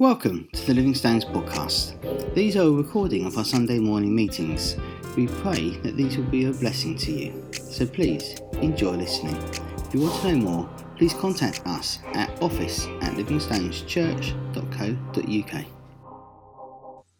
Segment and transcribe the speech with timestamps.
[0.00, 1.94] Welcome to the Living Stones podcast.
[2.34, 4.74] These are a recording of our Sunday morning meetings.
[5.16, 7.44] We pray that these will be a blessing to you.
[7.52, 9.36] So please enjoy listening.
[9.36, 15.64] If you want to know more, please contact us at office at livingstoneschurch.co.uk.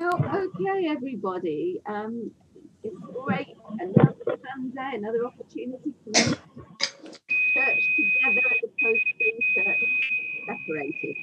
[0.00, 1.80] Oh, okay, everybody.
[1.86, 2.32] Um,
[2.82, 3.54] it's great.
[3.79, 6.38] Another Sunday, another opportunity to church
[7.54, 9.79] together as opposed to being church
[10.47, 11.17] separated.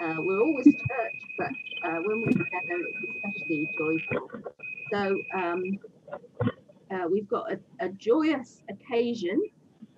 [0.00, 1.50] Uh, we're always church, but
[1.84, 4.30] uh, when we're together, it's especially joyful.
[4.92, 5.62] So um,
[6.90, 9.42] uh, we've got a, a joyous occasion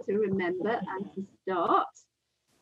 [0.07, 1.89] to remember and to start.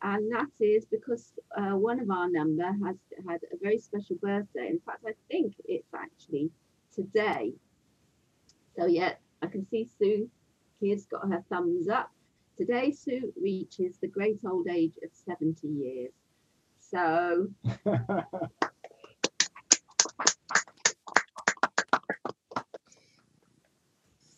[0.03, 2.97] And that is because uh, one of our number has
[3.29, 4.69] had a very special birthday.
[4.69, 6.51] In fact, I think it's actually
[6.95, 7.55] today.
[8.79, 10.29] So, yeah, I can see Sue
[10.81, 12.11] Kids got her thumbs up.
[12.57, 16.13] Today, Sue reaches the great old age of 70 years.
[16.81, 17.49] So,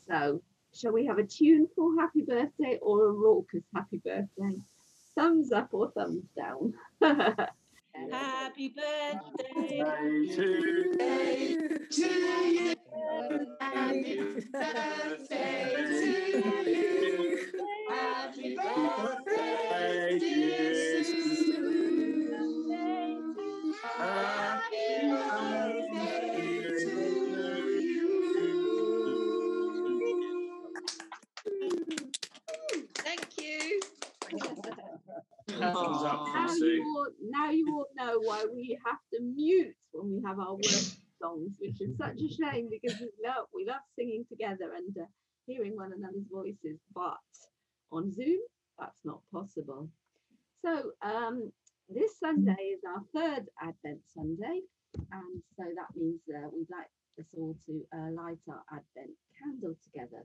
[0.08, 0.42] so
[0.74, 4.56] shall we have a tuneful happy birthday or a raucous happy birthday?
[5.14, 6.74] Thumbs up or thumbs down?
[7.94, 9.78] Happy birthday
[10.34, 10.42] to
[10.98, 11.78] you.
[11.90, 12.06] to
[12.48, 12.76] you.
[13.60, 14.16] Happy
[14.52, 17.38] birthday to you.
[17.90, 21.27] Happy birthday, dear Sue.
[35.58, 39.74] Thumbs up now from you, all, now you all know why we have to mute
[39.92, 40.84] when we have our work
[41.20, 45.06] songs, which is such a shame because we love we love singing together and uh,
[45.46, 47.18] hearing one another's voices, but
[47.90, 48.38] on Zoom
[48.78, 49.88] that's not possible.
[50.64, 51.52] So um,
[51.88, 54.60] this Sunday is our third Advent Sunday,
[54.94, 59.74] and so that means uh, we'd like us all to uh, light our Advent candle
[59.84, 60.24] together.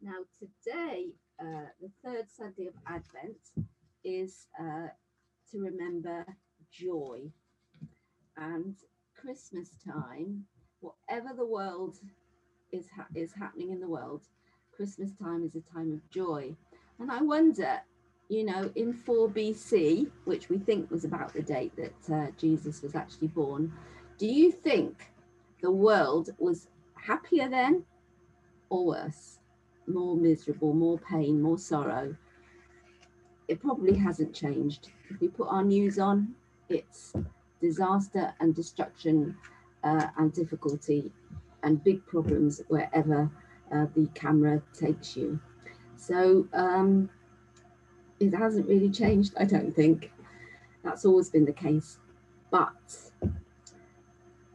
[0.00, 1.06] Now today,
[1.40, 3.38] uh, the third Sunday of Advent
[4.04, 4.88] is uh,
[5.50, 6.24] to remember
[6.70, 7.20] joy
[8.36, 8.74] and
[9.14, 10.44] Christmas time.
[10.80, 11.98] Whatever the world
[12.72, 14.22] is ha- is happening in the world,
[14.74, 16.54] Christmas time is a time of joy.
[16.98, 17.80] And I wonder,
[18.28, 22.82] you know, in 4 BC, which we think was about the date that uh, Jesus
[22.82, 23.72] was actually born,
[24.18, 25.12] do you think
[25.60, 27.84] the world was happier then
[28.70, 29.38] or worse?
[29.86, 32.16] More miserable, more pain, more sorrow?
[33.48, 34.90] It probably hasn't changed.
[35.10, 36.34] If we put our news on,
[36.68, 37.12] it's
[37.60, 39.36] disaster and destruction
[39.84, 41.12] uh, and difficulty
[41.62, 43.30] and big problems wherever
[43.72, 45.40] uh, the camera takes you.
[45.96, 47.08] So um,
[48.20, 50.12] it hasn't really changed, I don't think.
[50.82, 51.98] That's always been the case.
[52.50, 52.72] But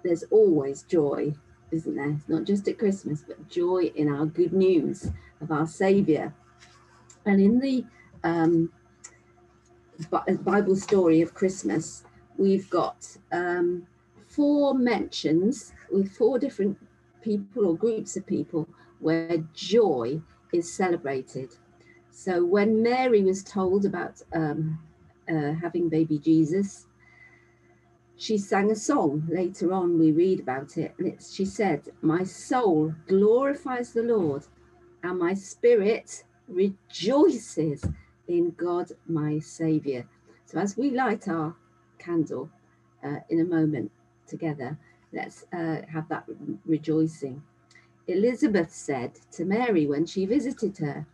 [0.03, 1.33] there's always joy,
[1.71, 2.17] isn't there?
[2.27, 5.11] Not just at Christmas, but joy in our good news
[5.41, 6.33] of our Saviour.
[7.25, 7.85] And in the
[8.23, 8.71] um,
[10.05, 12.03] Bible story of Christmas,
[12.37, 13.87] we've got um,
[14.27, 16.77] four mentions with four different
[17.21, 18.67] people or groups of people
[18.99, 20.21] where joy
[20.53, 21.55] is celebrated.
[22.11, 24.79] So when Mary was told about um,
[25.29, 26.87] uh, having baby Jesus,
[28.17, 29.27] she sang a song.
[29.29, 34.43] Later on, we read about it, and she said, "My soul glorifies the Lord,
[35.03, 37.85] and my spirit rejoices
[38.27, 40.07] in God, my Savior."
[40.45, 41.55] So as we light our
[41.99, 42.49] candle
[43.03, 43.91] uh, in a moment
[44.27, 44.77] together,
[45.11, 46.25] let's uh, have that
[46.65, 47.43] rejoicing.
[48.07, 51.05] Elizabeth said to Mary when she visited her,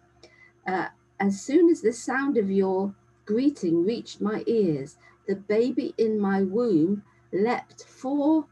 [0.68, 0.88] uh,
[1.20, 2.94] As soon as the sound of your
[3.26, 4.98] greeting reached my ears,
[5.28, 8.46] the baby in my womb leapt for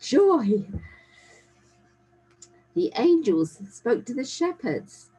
[0.00, 0.66] joy.
[2.74, 5.10] The angels spoke to the shepherds,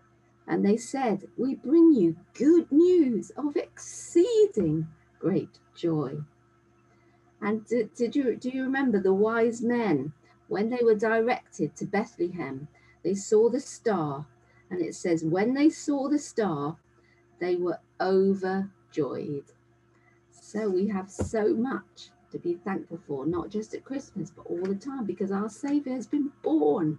[0.48, 4.88] and they said, We bring you good news of exceeding
[5.20, 6.18] great joy.
[7.42, 10.14] And did, did you do you remember the wise men
[10.48, 12.68] when they were directed to Bethlehem?
[13.04, 14.26] They saw the star,
[14.70, 16.78] and it says, when they saw the star,
[17.40, 19.44] they were overjoyed.
[20.32, 24.64] So we have so much to be thankful for, not just at Christmas, but all
[24.64, 26.98] the time, because our Saviour has been born.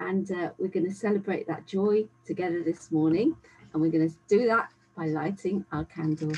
[0.00, 3.36] And uh, we're going to celebrate that joy together this morning.
[3.72, 6.32] And we're going to do that by lighting our candle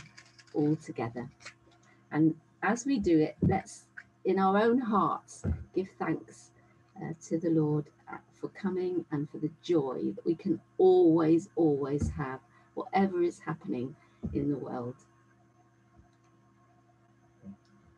[0.55, 1.29] all together.
[2.11, 3.85] And as we do it, let's,
[4.25, 5.45] in our own hearts,
[5.75, 6.51] give thanks
[7.01, 11.49] uh, to the Lord uh, for coming and for the joy that we can always,
[11.57, 12.41] always have,
[12.75, 13.95] whatever is happening
[14.33, 14.95] in the world.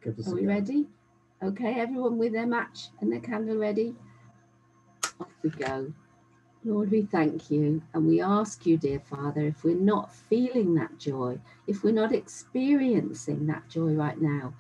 [0.07, 0.87] Are we ready?
[1.43, 3.95] Okay, everyone with their match and their candle ready?
[5.21, 5.93] Off we go.
[6.65, 10.99] Lord, we thank you and we ask you, dear Father, if we're not feeling that
[10.99, 14.55] joy, if we're not experiencing that joy right now,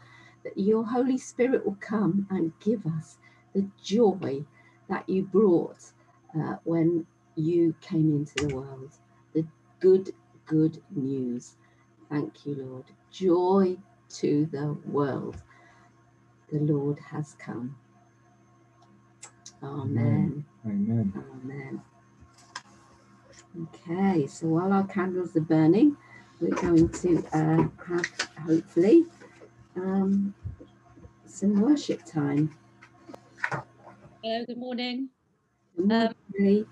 [0.45, 3.19] that your Holy Spirit will come and give us
[3.55, 4.47] the joy
[4.89, 5.93] that you brought
[6.35, 7.07] uh, when
[7.37, 8.93] you came into the world.
[9.35, 9.47] The
[9.81, 10.13] good,
[10.47, 11.57] good news.
[12.11, 12.87] Thank you, Lord.
[13.13, 13.79] Joy
[14.21, 15.43] to the world.
[16.53, 17.77] The Lord has come.
[19.63, 20.45] Amen.
[20.65, 21.13] Amen.
[21.45, 21.83] Amen.
[23.63, 25.97] Okay, so while our candles are burning,
[26.41, 28.07] we're going to uh, have
[28.47, 29.05] hopefully
[29.77, 30.35] um,
[31.27, 32.57] some worship time.
[34.23, 35.11] Hello, good morning.
[35.77, 36.67] Good morning, Lee.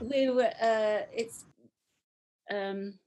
[0.00, 1.44] We were, uh, it's
[2.52, 2.98] um,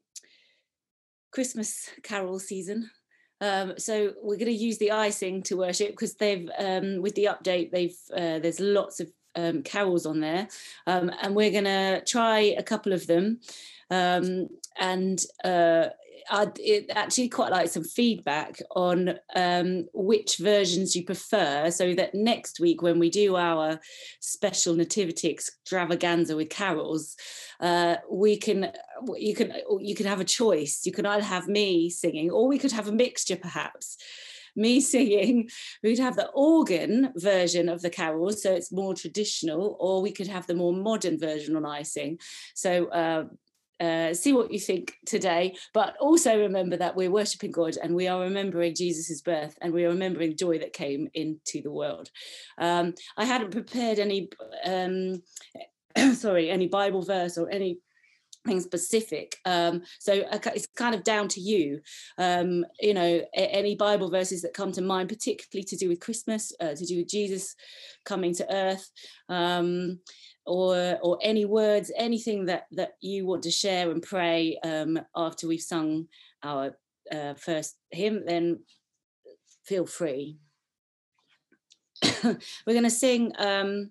[1.31, 2.89] Christmas carol season.
[3.39, 7.25] Um, so we're going to use the iSing to worship because they've, um, with the
[7.25, 10.47] update, they've uh, there's lots of um, carols on there,
[10.87, 13.39] um, and we're going to try a couple of them.
[13.89, 14.47] Um,
[14.79, 15.87] and uh,
[16.29, 16.59] I'd
[16.91, 22.81] actually quite like some feedback on um, which versions you prefer, so that next week
[22.81, 23.79] when we do our
[24.19, 27.15] special nativity extravaganza with carols,
[27.59, 28.71] uh, we can
[29.15, 30.81] you can you can have a choice.
[30.85, 33.97] You can either have me singing, or we could have a mixture, perhaps.
[34.55, 35.47] Me singing,
[35.83, 40.27] we'd have the organ version of the carols, so it's more traditional, or we could
[40.27, 42.19] have the more modern version on iSing.
[42.55, 43.25] So uh,
[43.79, 48.07] uh, see what you think today, but also remember that we're worshiping God and we
[48.07, 52.09] are remembering Jesus' birth and we are remembering joy that came into the world.
[52.57, 54.29] Um, I hadn't prepared any,
[54.65, 55.21] um,
[56.15, 57.79] sorry, any Bible verse or any
[58.47, 61.79] thing specific um so it's kind of down to you
[62.17, 66.53] um you know any bible verses that come to mind particularly to do with christmas
[66.61, 67.55] uh, to do with jesus
[68.05, 68.89] coming to earth
[69.29, 69.99] um
[70.47, 75.47] or or any words anything that that you want to share and pray um after
[75.47, 76.07] we've sung
[76.43, 76.75] our
[77.11, 78.59] uh, first hymn then
[79.63, 80.37] feel free
[82.23, 83.89] we're going to sing um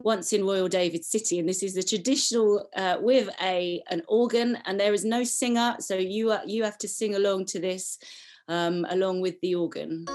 [0.00, 4.56] once in Royal David City, and this is the traditional uh, with a an organ,
[4.64, 7.98] and there is no singer, so you are, you have to sing along to this
[8.48, 10.06] um, along with the organ.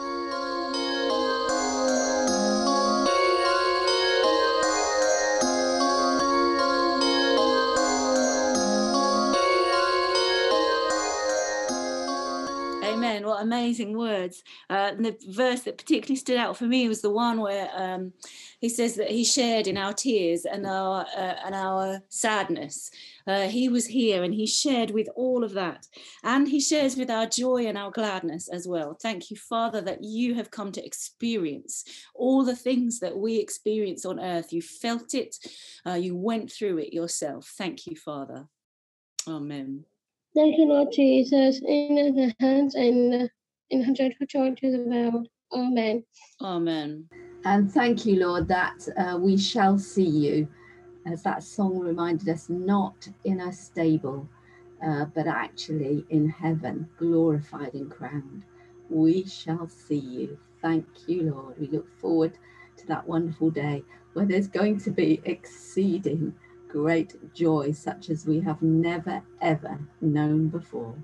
[13.13, 13.27] Amen.
[13.27, 14.43] What amazing words.
[14.71, 18.11] Uh, and the verse that particularly stood out for me was the one where um,
[18.59, 22.89] he says that he shared in our tears and our uh, and our sadness.
[23.27, 25.85] Uh, he was here and he shared with all of that,
[26.23, 28.97] and he shares with our joy and our gladness as well.
[28.99, 31.83] Thank you, Father, that you have come to experience
[32.15, 34.51] all the things that we experience on earth.
[34.51, 35.35] You felt it,
[35.85, 37.53] uh, you went through it yourself.
[37.57, 38.47] Thank you, Father.
[39.27, 39.85] Amen.
[40.35, 43.29] Thank you, Lord Jesus, in the hands and
[43.69, 45.27] in hundred for joy to the world.
[45.53, 46.03] Amen.
[46.41, 47.07] Amen.
[47.45, 50.47] And thank you, Lord, that uh, we shall see you,
[51.05, 54.27] as that song reminded us, not in a stable,
[54.83, 58.43] uh, but actually in heaven, glorified and crowned.
[58.89, 60.37] We shall see you.
[60.63, 61.59] Thank you, Lord.
[61.59, 62.37] We look forward
[62.77, 66.33] to that wonderful day where there's going to be exceeding
[66.73, 70.95] great joy, such as we have never, ever known before.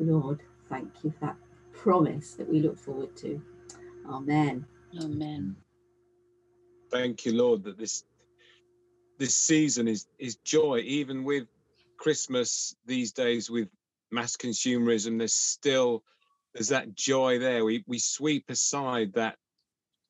[0.00, 0.40] Lord,
[0.70, 1.36] thank you for that
[1.74, 3.40] promise that we look forward to.
[4.08, 4.64] Amen.
[4.98, 5.56] Amen.
[6.90, 8.04] Thank you, Lord, that this
[9.18, 10.78] this season is is joy.
[10.86, 11.46] Even with
[11.98, 13.68] Christmas these days, with
[14.10, 16.02] mass consumerism, there's still
[16.54, 17.62] there's that joy there.
[17.62, 19.36] We we sweep aside that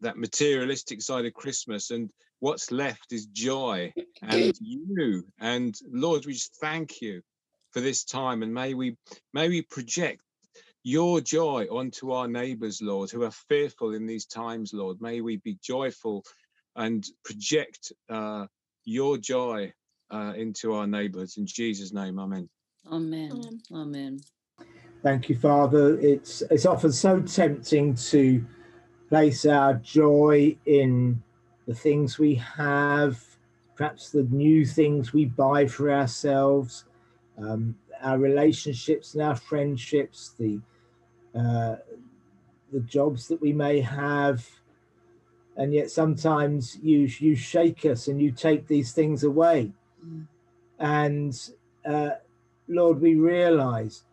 [0.01, 5.25] that materialistic side of Christmas, and what's left is joy and you.
[5.41, 7.23] And Lord, we just thank you
[7.73, 8.97] for this time, and may we
[9.33, 10.21] may we project
[10.85, 15.01] your joy onto our neighbors, Lord, who are fearful in these times, Lord.
[15.01, 16.25] May we be joyful
[16.77, 18.47] and project uh,
[18.85, 19.73] your joy
[20.11, 21.37] uh, into our neighborhoods.
[21.37, 22.49] In Jesus' name, amen.
[22.91, 23.61] Amen.
[23.73, 24.21] Amen.
[25.03, 25.99] Thank you, Father.
[26.01, 28.45] It's it's often so tempting to
[29.09, 31.23] place our joy in
[31.67, 33.23] the things we have,
[33.77, 36.85] perhaps the new things we buy for ourselves,
[37.39, 40.61] um, our relationships and our friendships, the
[41.35, 41.77] uh,
[42.73, 44.47] the jobs that we may have,
[45.57, 49.73] and yet sometimes you you shake us and you take these things away,
[50.07, 50.27] Mm.
[50.79, 51.51] and
[51.85, 52.11] uh,
[52.69, 54.05] Lord, we realise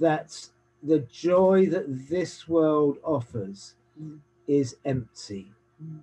[0.00, 0.48] that
[0.82, 4.18] the joy that this world offers Mm.
[4.48, 5.52] Is empty,
[5.82, 6.00] Mm.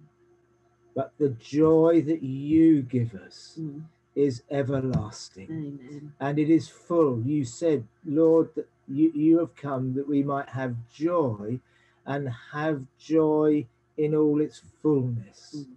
[0.96, 3.84] but the joy that you give us Mm.
[4.16, 6.14] is everlasting Amen.
[6.22, 7.22] and it is full.
[7.22, 11.60] You said, Lord, that you, you have come that we might have joy
[12.06, 15.56] and have joy in all its fullness.
[15.68, 15.76] Mm.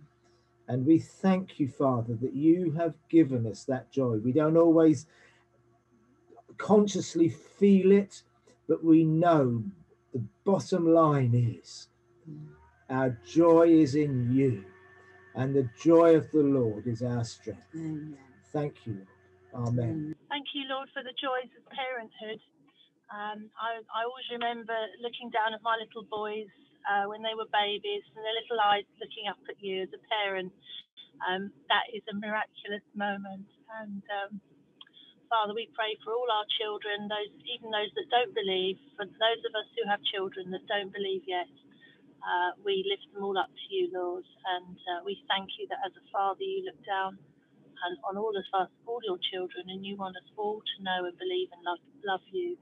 [0.69, 4.19] And we thank you, Father, that you have given us that joy.
[4.19, 5.07] We don't always
[6.59, 8.23] consciously feel it,
[8.69, 9.65] but we know
[10.13, 11.89] the bottom line is
[12.29, 12.49] Mm.
[12.91, 14.65] Our joy is in you,
[15.35, 17.63] and the joy of the Lord is our strength.
[17.75, 18.17] Amen.
[18.53, 19.05] Thank you,
[19.53, 19.69] Lord.
[19.69, 19.85] Amen.
[19.85, 20.15] Amen.
[20.29, 22.41] Thank you, Lord, for the joys of parenthood.
[23.13, 26.49] Um, I, I always remember looking down at my little boys
[26.89, 30.01] uh, when they were babies and their little eyes looking up at you as a
[30.09, 30.53] parent.
[31.25, 33.49] Um, that is a miraculous moment.
[33.81, 34.33] And um,
[35.29, 39.43] Father, we pray for all our children, those even those that don't believe, for those
[39.45, 41.49] of us who have children that don't believe yet.
[42.19, 44.25] Uh, we lift them all up to you, Lord,
[44.59, 47.19] and uh, we thank you that as a father you look down
[47.87, 51.07] and on all of us, all your children, and you want us all to know
[51.07, 52.59] and believe and love, love you.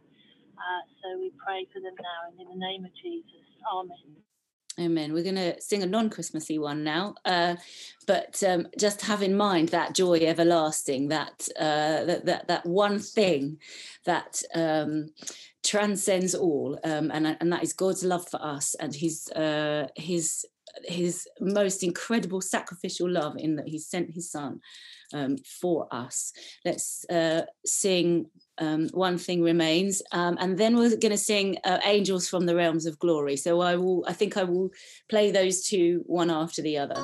[0.57, 4.17] Uh, so we pray for them now, and in the name of Jesus, Amen.
[4.79, 5.13] Amen.
[5.15, 7.57] We're going to sing a non-Christmassy one now, uh,
[8.07, 12.99] but um, just have in mind that joy everlasting, that uh, that, that that one
[12.99, 13.59] thing
[14.05, 15.11] that um,
[15.67, 20.45] transcends all, um, and and that is God's love for us and His uh, His
[20.85, 24.61] His most incredible sacrificial love in that He sent His Son
[25.13, 26.33] um, for us.
[26.65, 28.27] Let's uh, sing
[28.59, 32.57] um, one thing remains um, and then we're going to sing uh, angels from the
[32.57, 34.71] realms of glory so i will i think i will
[35.11, 36.95] play those two one after the other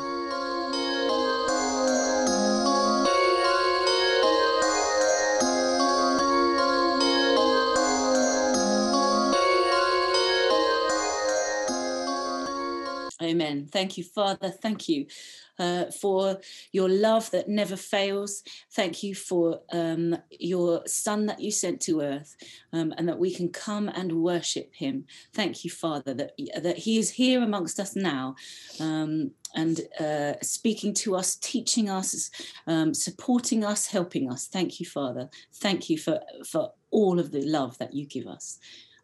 [13.33, 13.67] Amen.
[13.67, 14.51] Thank you, Father.
[14.51, 15.07] Thank you
[15.59, 16.39] uh, for
[16.71, 18.43] your love that never fails.
[18.73, 22.37] Thank you for um, your Son that you sent to earth
[22.75, 25.07] um, and that we can come and worship him.
[25.33, 28.35] Thank you, Father, that, that he is here amongst us now
[28.81, 32.31] um, and uh, speaking to us, teaching us,
[32.67, 34.47] um, supporting us, helping us.
[34.47, 35.31] Thank you, Father.
[35.55, 38.59] Thank you for, for all of the love that you give us.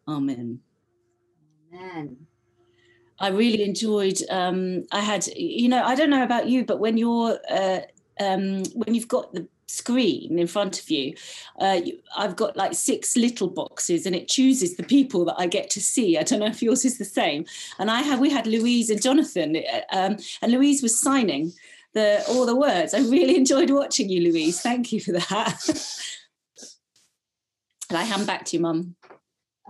[0.07, 0.59] Amen.
[1.73, 2.27] Amen.
[3.19, 4.21] I really enjoyed.
[4.29, 7.79] Um, I had, you know, I don't know about you, but when you're uh,
[8.19, 11.15] um, when you've got the screen in front of you,
[11.59, 15.47] uh, you, I've got like six little boxes, and it chooses the people that I
[15.47, 16.17] get to see.
[16.17, 17.45] I don't know if yours is the same.
[17.77, 21.53] And I have, we had Louise and Jonathan, uh, um, and Louise was signing
[21.93, 22.93] the all the words.
[22.93, 24.61] I really enjoyed watching you, Louise.
[24.61, 25.59] Thank you for that.
[27.89, 28.95] and I hand back to you, Mum.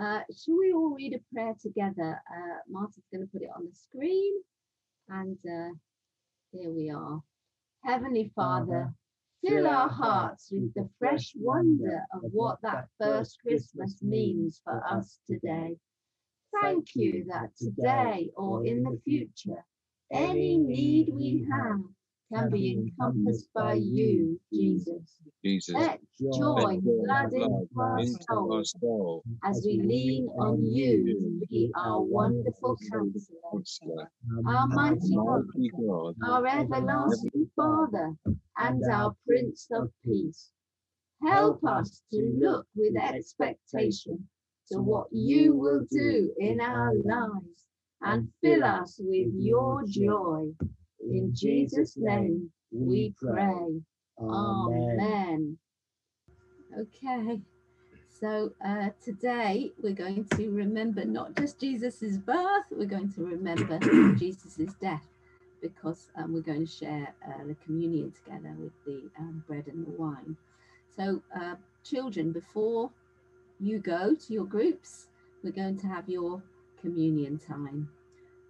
[0.02, 2.22] Uh, shall we all read a prayer together?
[2.32, 4.34] Uh, Martha's going to put it on the screen.
[5.10, 5.74] And uh,
[6.52, 7.20] here we are.
[7.84, 8.94] Heavenly Father,
[9.46, 15.20] fill our hearts with the fresh wonder of what that first Christmas means for us
[15.30, 15.76] today.
[16.62, 19.64] Thank you that today or in the future,
[20.12, 21.82] any need we have
[22.34, 25.20] can be encompassed by you, Jesus.
[25.44, 25.76] Jesus.
[25.76, 29.24] Let joy flood into our into our souls soul.
[29.44, 34.12] as we lean on you to be our wonderful counselor,
[34.48, 38.14] our mighty God, Mighty God, our everlasting Father,
[38.58, 40.52] and our Prince of Peace.
[41.24, 44.28] Help us to look with expectation
[44.72, 47.66] to what you will do in our lives
[48.02, 50.48] and fill us with your joy.
[51.02, 53.82] In Jesus' name we pray.
[54.20, 55.58] Amen.
[56.78, 57.40] Okay,
[58.20, 63.80] so uh, today we're going to remember not just Jesus's birth, we're going to remember
[64.20, 65.08] Jesus's death
[65.62, 69.86] because um, we're going to share uh, the communion together with the um, bread and
[69.86, 70.38] the wine.
[70.96, 72.92] So, uh, children, before
[73.60, 75.08] you go to your groups,
[75.44, 76.42] we're going to have your
[76.82, 77.90] communion time.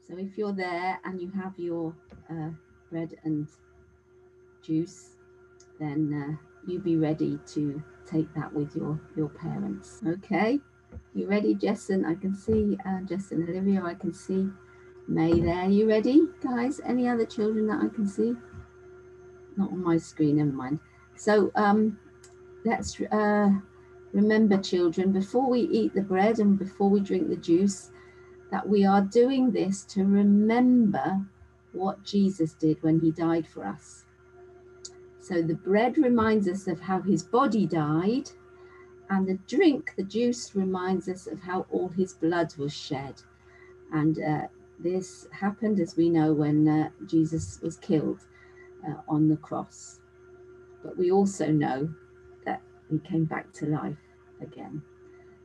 [0.09, 1.93] So, if you're there and you have your
[2.29, 2.49] uh,
[2.91, 3.47] bread and
[4.63, 5.11] juice,
[5.79, 6.35] then uh,
[6.69, 10.01] you be ready to take that with your your parents.
[10.05, 10.59] Okay,
[11.13, 12.05] you ready, Jessen?
[12.05, 13.83] I can see uh, Jessen, Olivia.
[13.83, 14.49] I can see
[15.07, 15.65] May there.
[15.69, 16.81] You ready, guys?
[16.83, 18.33] Any other children that I can see?
[19.57, 20.37] Not on my screen.
[20.37, 20.79] Never mind.
[21.15, 21.99] So um,
[22.65, 23.49] let's uh,
[24.13, 27.91] remember, children, before we eat the bread and before we drink the juice,
[28.51, 31.25] that we are doing this to remember
[31.71, 34.05] what Jesus did when he died for us.
[35.19, 38.29] So the bread reminds us of how his body died,
[39.09, 43.21] and the drink, the juice, reminds us of how all his blood was shed.
[43.91, 44.47] And uh,
[44.79, 48.19] this happened, as we know, when uh, Jesus was killed
[48.87, 49.99] uh, on the cross.
[50.83, 51.93] But we also know
[52.45, 53.97] that he came back to life
[54.41, 54.81] again.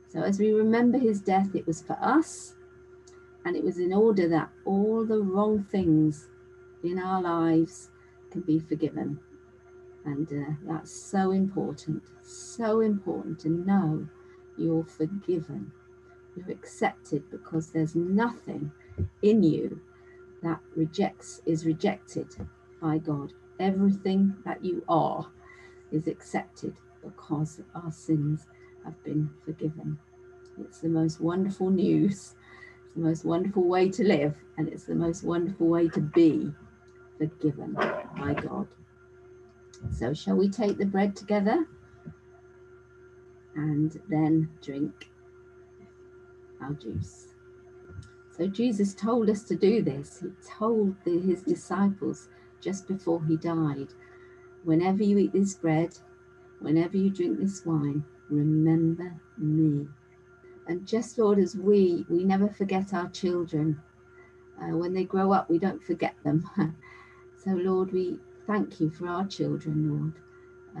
[0.09, 2.55] So as we remember his death, it was for us,
[3.45, 6.27] and it was in order that all the wrong things
[6.83, 7.89] in our lives
[8.31, 9.19] can be forgiven.
[10.03, 14.07] And uh, that's so important, so important to know
[14.57, 15.71] you're forgiven,
[16.35, 18.71] you're accepted because there's nothing
[19.21, 19.79] in you
[20.43, 22.27] that rejects is rejected
[22.81, 23.33] by God.
[23.59, 25.27] Everything that you are
[25.91, 28.47] is accepted because our sins
[28.83, 29.97] have been forgiven.
[30.59, 32.35] It's the most wonderful news.
[32.95, 36.51] The most wonderful way to live, and it's the most wonderful way to be
[37.17, 38.67] forgiven by God.
[39.91, 41.65] So, shall we take the bread together
[43.55, 45.09] and then drink
[46.61, 47.27] our juice?
[48.37, 50.21] So, Jesus told us to do this.
[50.21, 52.29] He told the, his disciples
[52.61, 53.89] just before he died
[54.65, 55.97] whenever you eat this bread,
[56.59, 59.87] whenever you drink this wine, remember me.
[60.67, 63.79] And just, Lord, as we, we never forget our children.
[64.61, 66.49] Uh, when they grow up, we don't forget them.
[67.43, 68.17] so, Lord, we
[68.47, 70.13] thank you for our children, Lord.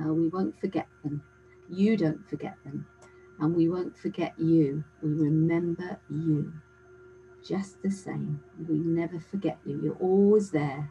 [0.07, 1.21] Uh, we won't forget them.
[1.69, 2.85] You don't forget them.
[3.39, 4.83] And we won't forget you.
[5.03, 6.53] We remember you
[7.45, 8.39] just the same.
[8.67, 9.79] We never forget you.
[9.83, 10.89] You're always there.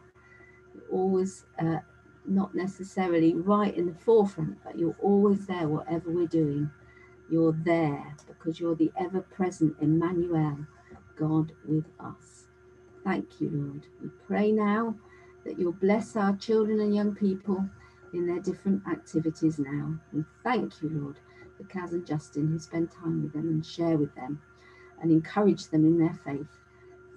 [0.73, 1.79] You're always uh,
[2.25, 6.69] not necessarily right in the forefront, but you're always there, whatever we're doing.
[7.29, 10.59] You're there because you're the ever present Emmanuel,
[11.17, 12.45] God with us.
[13.03, 13.87] Thank you, Lord.
[14.01, 14.95] We pray now
[15.45, 17.65] that you'll bless our children and young people
[18.13, 19.95] in their different activities now.
[20.13, 21.15] We thank you, Lord,
[21.57, 24.41] for Kaz and Justin who spend time with them and share with them
[25.01, 26.47] and encourage them in their faith.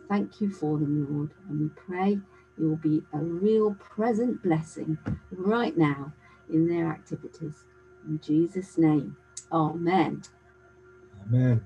[0.09, 2.19] Thank you for them, Lord, and we pray
[2.59, 4.99] you will be a real present blessing
[5.31, 6.13] right now
[6.51, 7.65] in their activities.
[8.07, 9.17] In Jesus' name,
[9.53, 10.23] Amen.
[11.27, 11.65] Amen.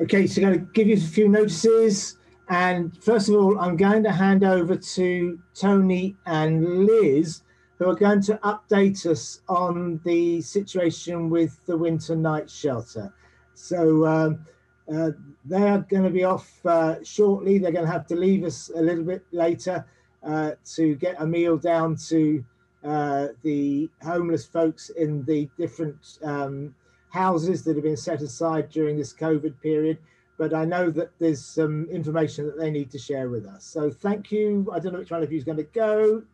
[0.00, 2.16] Okay, so I'm going to give you a few notices.
[2.48, 7.42] And first of all, I'm going to hand over to Tony and Liz,
[7.78, 13.12] who are going to update us on the situation with the winter night shelter.
[13.54, 14.46] So um,
[14.92, 15.12] uh,
[15.44, 17.58] they are going to be off uh, shortly.
[17.58, 19.86] They're going to have to leave us a little bit later
[20.22, 22.44] uh, to get a meal down to
[22.84, 26.74] uh, the homeless folks in the different um,
[27.14, 29.98] houses that have been set aside during this COVID period.
[30.36, 33.64] But I know that there's some information that they need to share with us.
[33.64, 34.68] So thank you.
[34.72, 36.24] I don't know which one of you is going to go.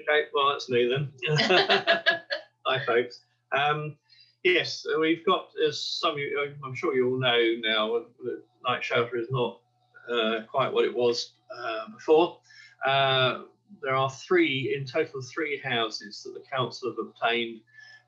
[0.00, 1.12] Okay, well, that's me then.
[2.66, 3.20] Hi, folks.
[3.52, 3.96] Um,
[4.42, 8.82] yes, we've got, as some of you, I'm sure you all know now, the night
[8.82, 9.60] shelter is not
[10.10, 12.38] uh, quite what it was uh, before.
[12.86, 13.42] Uh,
[13.82, 17.60] there are three, in total, three houses that the council have obtained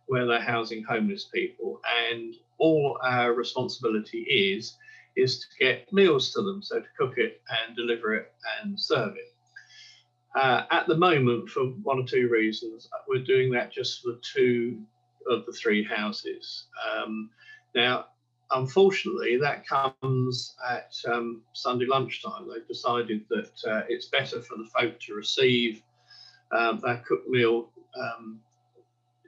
[0.07, 4.77] where they're housing homeless people, and all our responsibility is
[5.17, 9.17] is to get meals to them, so to cook it and deliver it and serve
[9.17, 9.33] it.
[10.35, 14.79] Uh, at the moment, for one or two reasons, we're doing that just for two
[15.31, 16.67] of the three houses.
[16.95, 17.31] Um,
[17.75, 18.07] now,
[18.51, 22.49] unfortunately, that comes at um, Sunday lunchtime.
[22.49, 25.83] They've decided that uh, it's better for the folk to receive
[26.53, 28.41] um, that cooked meal um,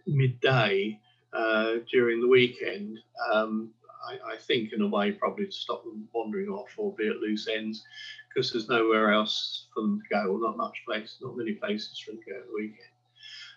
[0.08, 0.98] midday
[1.32, 2.98] uh, during the weekend.
[3.32, 3.70] Um,
[4.08, 7.16] I, I, think, in a way, probably to stop them wandering off or be at
[7.16, 7.84] loose ends,
[8.28, 11.98] because there's nowhere else for them to go, or not much place, not many places
[11.98, 12.88] for them to go at the weekend.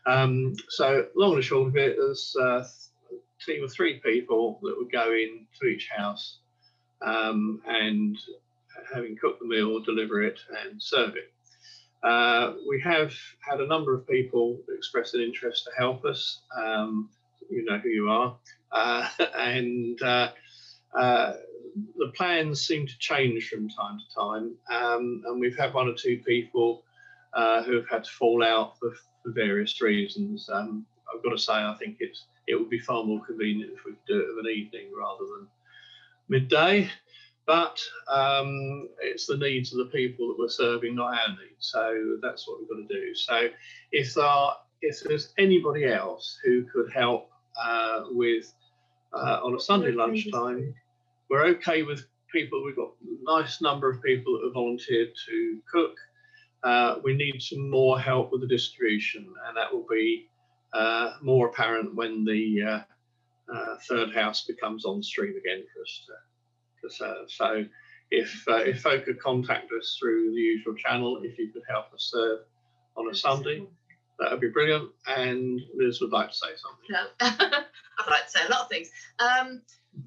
[0.05, 4.77] Um, so, long and short of it, there's uh, a team of three people that
[4.77, 6.39] would go in to each house
[7.01, 8.17] um, and
[8.93, 11.31] having cooked the meal, deliver it and serve it.
[12.03, 16.41] Uh, we have had a number of people express an interest to help us.
[16.57, 17.09] Um,
[17.49, 18.35] you know who you are.
[18.71, 20.31] Uh, and uh,
[20.97, 21.33] uh,
[21.97, 24.55] the plans seem to change from time to time.
[24.71, 26.83] Um, and we've had one or two people
[27.33, 28.91] uh, who have had to fall out for,
[29.23, 30.49] for various reasons.
[30.51, 33.85] Um, I've got to say, I think it's it would be far more convenient if
[33.85, 35.47] we could do it of an evening rather than
[36.27, 36.89] midday
[37.47, 41.55] but um, it's the needs of the people that we're serving, not our needs.
[41.59, 43.15] So that's what we've got to do.
[43.15, 43.49] So
[43.91, 44.47] if there
[44.81, 47.29] if there's anybody else who could help
[47.61, 48.51] uh, with
[49.13, 50.73] uh, on a Sunday lunchtime,
[51.29, 52.63] we're okay with people.
[52.63, 55.95] We've got a nice number of people that have volunteered to cook.
[56.63, 60.29] Uh, we need some more help with the distribution, and that will be
[60.73, 66.03] uh, more apparent when the uh, uh, third house becomes on stream again for us
[66.07, 66.13] to,
[66.81, 67.31] to serve.
[67.31, 67.65] So
[68.09, 71.93] if uh, if folk could contact us through the usual channel, if you could help
[71.93, 72.39] us serve
[72.97, 73.63] on a Sunday,
[74.19, 74.89] that would be brilliant.
[75.07, 76.87] And Liz would like to say something.
[76.89, 77.05] No,
[77.99, 78.89] I'd like to say a lot of things.
[79.19, 79.61] Um,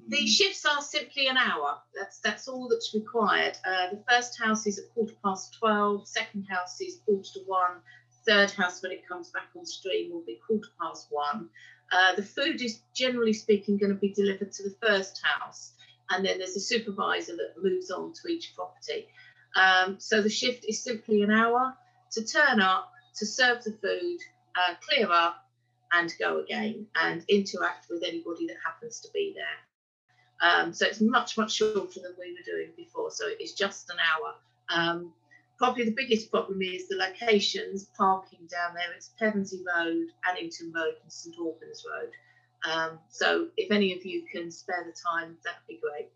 [0.07, 1.77] the shifts are simply an hour.
[1.95, 3.57] That's that's all that's required.
[3.65, 7.81] Uh, the first house is at quarter past 12, second house is quarter to one,
[8.25, 11.49] third house when it comes back on stream will be quarter past one.
[11.91, 15.73] Uh, the food is generally speaking going to be delivered to the first house,
[16.09, 19.07] and then there's a supervisor that moves on to each property.
[19.55, 21.73] Um, so the shift is simply an hour
[22.11, 24.17] to turn up, to serve the food,
[24.55, 25.37] uh, clear up,
[25.93, 29.45] and go again, and interact with anybody that happens to be there.
[30.41, 33.11] Um, so it's much, much shorter than we were doing before.
[33.11, 34.33] So it's just an hour.
[34.69, 35.13] Um,
[35.57, 38.93] probably the biggest problem is the locations, parking down there.
[38.95, 42.11] It's Pevensey Road, Addington Road, and St Albans Road.
[42.71, 46.09] Um, so if any of you can spare the time, that'd be great.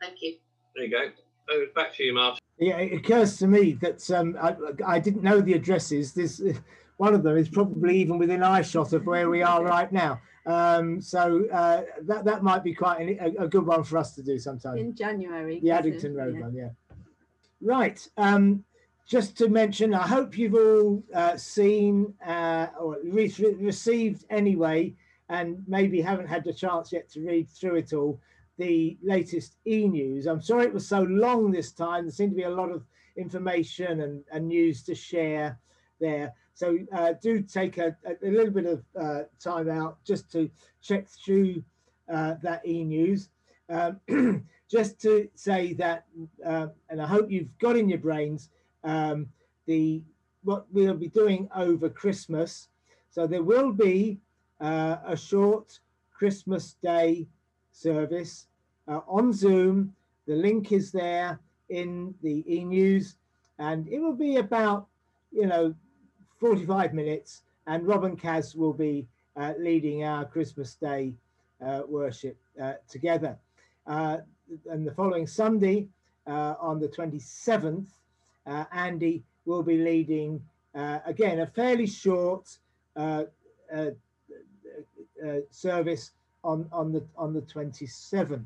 [0.00, 0.36] Thank you.
[0.74, 1.10] There you go.
[1.50, 2.40] Oh, back to you, Martin.
[2.58, 6.12] Yeah, it occurs to me that um, I, I didn't know the addresses.
[6.12, 6.42] This
[6.96, 10.20] one of them is probably even within eyeshot of where we are right now.
[10.46, 14.14] Um, so uh, that that might be quite an, a, a, good one for us
[14.14, 14.76] to do sometime.
[14.76, 15.58] In January.
[15.60, 16.40] The Addington Road yeah.
[16.40, 16.68] one, yeah.
[17.62, 18.06] Right.
[18.18, 18.62] Um,
[19.08, 24.94] just to mention, I hope you've all uh, seen uh, or re received anyway,
[25.28, 28.20] and maybe haven't had the chance yet to read through it all,
[28.58, 30.26] the latest e-news.
[30.26, 32.04] I'm sorry it was so long this time.
[32.04, 32.84] There seemed to be a lot of
[33.16, 35.58] information and, and news to share
[36.00, 36.32] there.
[36.54, 40.48] So uh, do take a, a, little bit of uh, time out just to
[40.82, 41.64] check through
[42.12, 43.30] uh, that e-news.
[43.68, 44.00] Um,
[44.70, 46.04] just to say that,
[46.44, 48.50] uh, and I hope you've got in your brains
[48.84, 49.28] um,
[49.66, 50.02] the
[50.42, 52.68] what we'll be doing over Christmas.
[53.10, 54.20] So there will be
[54.60, 55.78] uh, a short
[56.12, 57.26] Christmas Day
[57.72, 58.46] service
[58.88, 59.94] uh, on Zoom.
[60.26, 61.38] The link is there
[61.68, 63.16] in the e-news,
[63.58, 64.86] and it will be about
[65.32, 65.74] you know
[66.40, 71.14] 45 minutes, and Robin Kaz will be uh, leading our Christmas Day
[71.64, 73.36] uh, worship uh, together.
[73.86, 74.18] Uh,
[74.70, 75.88] and the following Sunday,
[76.26, 77.86] uh, on the 27th,
[78.46, 80.42] uh, Andy will be leading
[81.06, 82.58] again a fairly short
[85.50, 88.44] service on on the on the 27th.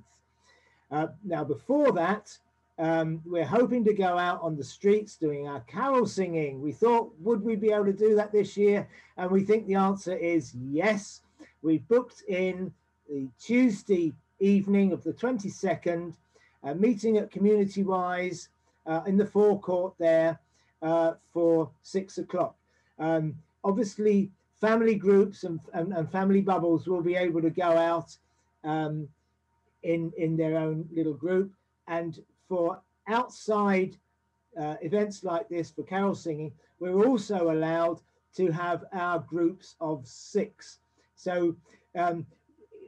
[1.24, 2.38] now, before that,
[2.78, 6.62] um, we're hoping to go out on the streets doing our carol singing.
[6.62, 8.88] We thought, would we be able to do that this year?
[9.16, 11.22] And we think the answer is yes.
[11.62, 12.72] We booked in
[13.08, 16.14] the Tuesday evening of the 22nd,
[16.62, 18.48] a meeting at Community Wise
[18.86, 20.38] uh, in the forecourt there
[20.82, 22.54] uh, for six o'clock.
[23.00, 28.16] Um, obviously, family groups and, and, and, family bubbles will be able to go out
[28.64, 29.08] um,
[29.82, 31.52] in, in their own little group.
[31.86, 32.18] And
[32.48, 33.96] for outside
[34.60, 38.00] uh, events like this for carol singing, we're also allowed
[38.36, 40.78] to have our groups of six.
[41.14, 41.56] So
[41.96, 42.26] um,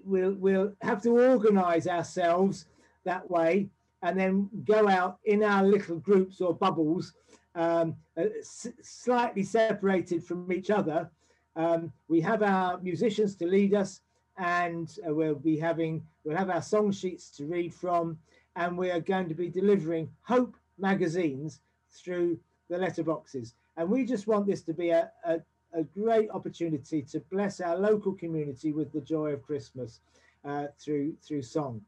[0.04, 2.66] we'll, we'll have to organize ourselves
[3.04, 3.68] that way
[4.02, 7.12] and then go out in our little groups or bubbles,
[7.54, 8.24] um, uh,
[8.82, 11.10] slightly separated from each other.
[11.56, 14.00] Um, we have our musicians to lead us
[14.38, 18.18] and uh, we'll be having, we'll have our song sheets to read from
[18.56, 21.60] and we are going to be delivering Hope magazines
[21.92, 23.52] through the letterboxes.
[23.76, 25.40] And we just want this to be a, a,
[25.72, 30.00] a great opportunity to bless our local community with the joy of Christmas
[30.44, 31.82] uh, through through song.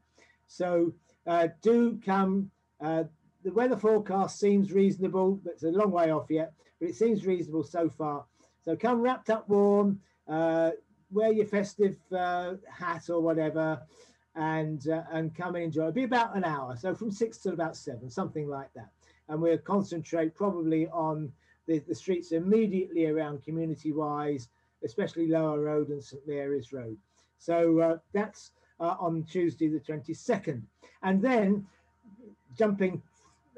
[0.47, 0.93] So
[1.25, 2.51] uh, do come.
[2.81, 3.05] Uh,
[3.43, 6.53] the weather forecast seems reasonable, but it's a long way off yet.
[6.79, 8.25] But it seems reasonable so far.
[8.65, 9.99] So come wrapped up warm.
[10.27, 10.71] Uh,
[11.11, 13.81] wear your festive uh, hat or whatever
[14.35, 15.81] and uh, and come and enjoy.
[15.81, 18.89] It'll be about an hour, so from six till about seven, something like that.
[19.29, 21.31] And we'll concentrate probably on
[21.67, 24.49] the, the streets immediately around Community Wise,
[24.83, 26.97] especially Lower Road and St Mary's Road.
[27.37, 30.61] So uh, that's uh, on Tuesday the 22nd.
[31.03, 31.65] And then
[32.57, 33.01] jumping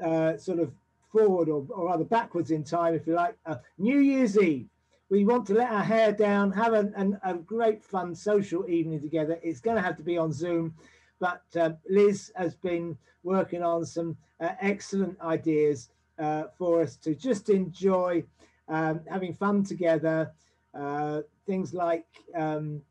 [0.04, 0.72] uh, sort of
[1.12, 3.36] forward or, or rather backwards in time, if you like,
[3.78, 4.70] New Year's Eve
[5.10, 9.02] we want to let our hair down, have a, an, a great fun social evening
[9.02, 9.40] together.
[9.44, 10.74] It's going to have to be on Zoom,
[11.20, 17.14] but uh, Liz has been working on some uh, excellent ideas uh, for us to
[17.14, 18.24] just enjoy
[18.68, 20.32] um, having fun together.
[20.74, 22.82] Uh, things like, um,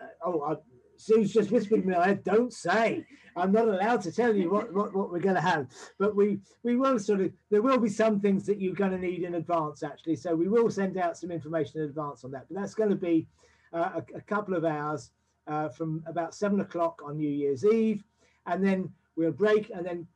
[0.00, 0.71] uh, oh, I,
[1.02, 3.04] Sue's just whispered in my head, don't say.
[3.34, 5.66] I'm not allowed to tell you what, what, what we're going to have.
[5.98, 8.98] But we, we will sort of, there will be some things that you're going to
[8.98, 10.16] need in advance, actually.
[10.16, 12.46] So we will send out some information in advance on that.
[12.48, 13.26] But that's going to be
[13.72, 15.10] uh, a, a, couple of hours
[15.46, 18.04] uh, from about seven o'clock on New Year's Eve,
[18.46, 20.06] and then we'll break and then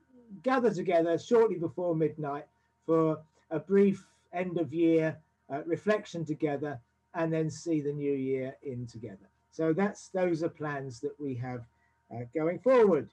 [0.43, 2.45] gather together shortly before midnight
[2.85, 3.19] for
[3.51, 5.17] a brief end of year
[5.53, 6.79] uh, reflection together,
[7.15, 9.29] and then see the new year in together.
[9.57, 11.65] So that's those are plans that we have
[12.15, 13.09] uh, going forward.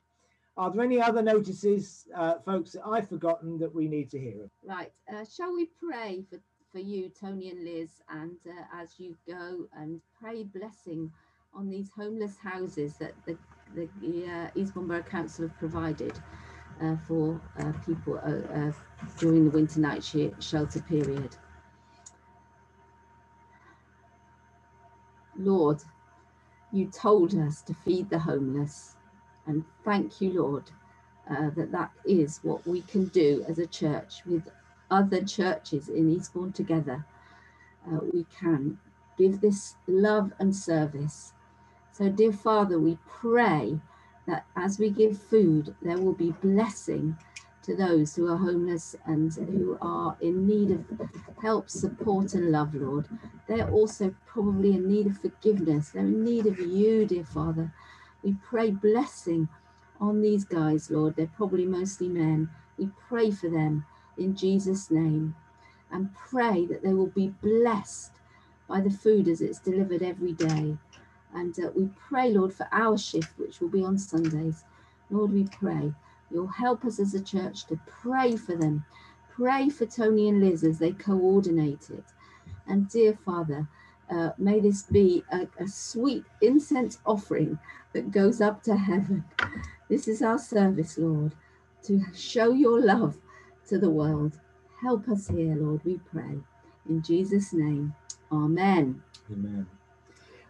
[0.58, 4.50] Are there any other notices, uh, folks, that I've forgotten that we need to hear?
[4.62, 4.92] Right.
[5.10, 9.70] Uh, shall we pray for, for you, Tony and Liz, and uh, as you go
[9.78, 11.10] and pray blessing
[11.54, 13.38] on these homeless houses that the,
[13.74, 13.88] the,
[14.30, 16.20] uh, Eastbourne Borough Council have provided
[16.82, 17.40] uh, for
[17.86, 18.20] people
[19.18, 21.38] during the winter night sh- shelter period.
[25.38, 25.82] Lord,
[26.74, 28.98] you told us to feed the homeless.
[29.48, 30.72] And thank you, Lord,
[31.30, 34.50] uh, that that is what we can do as a church with
[34.92, 37.06] other churches in Eastbourne together.
[37.88, 38.80] Uh, we can
[39.18, 41.34] give this love and service.
[41.92, 43.80] So, dear Father, we pray
[44.28, 47.18] that as we give food, there will be blessing
[47.64, 50.86] to those who are homeless and who are in need of
[51.42, 53.08] help, support, and love, Lord.
[53.48, 55.90] They're also probably in need of forgiveness.
[55.90, 57.74] They're in need of you, dear Father.
[58.22, 59.50] We pray blessing
[60.00, 61.16] on these guys, Lord.
[61.16, 62.50] They're probably mostly men.
[62.78, 63.86] We pray for them
[64.18, 65.36] in Jesus' name
[65.92, 68.12] and pray that they will be blessed
[68.68, 70.78] by the food as it's delivered every day.
[71.34, 74.64] And uh, we pray, Lord, for our shift, which will be on Sundays.
[75.10, 75.94] Lord, we pray
[76.34, 78.86] you'll help us as a church to pray for them.
[79.36, 82.04] Pray for Tony and Liz as they coordinate it.
[82.68, 83.68] And dear Father,
[84.10, 87.60] uh, may this be a, a sweet incense offering
[87.94, 89.24] that goes up to heaven.
[89.90, 91.34] This is our service, Lord,
[91.84, 93.18] to show your love
[93.68, 94.40] to the world.
[94.82, 96.40] Help us here, Lord, we pray.
[96.90, 97.94] In Jesus' name,
[98.34, 99.02] Amen.
[99.32, 99.68] Amen.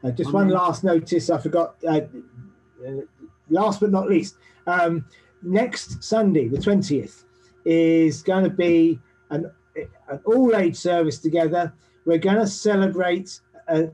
[0.04, 1.76] Uh, just one last notice I forgot.
[1.86, 2.02] Uh,
[2.86, 3.02] uh,
[3.50, 4.36] last but not least,
[4.68, 5.06] um,
[5.44, 7.24] next Sunday, the 20th,
[7.66, 9.52] is going to be an,
[10.10, 11.74] an all age service together.
[12.06, 13.90] We're going to celebrate a,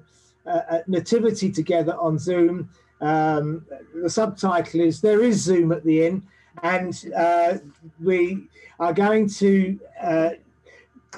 [0.45, 2.69] a, a nativity together on Zoom.
[3.01, 6.23] Um, the subtitle is There is Zoom at the Inn,
[6.63, 7.57] and uh,
[8.01, 8.47] we
[8.79, 9.79] are going to.
[10.01, 10.29] Uh,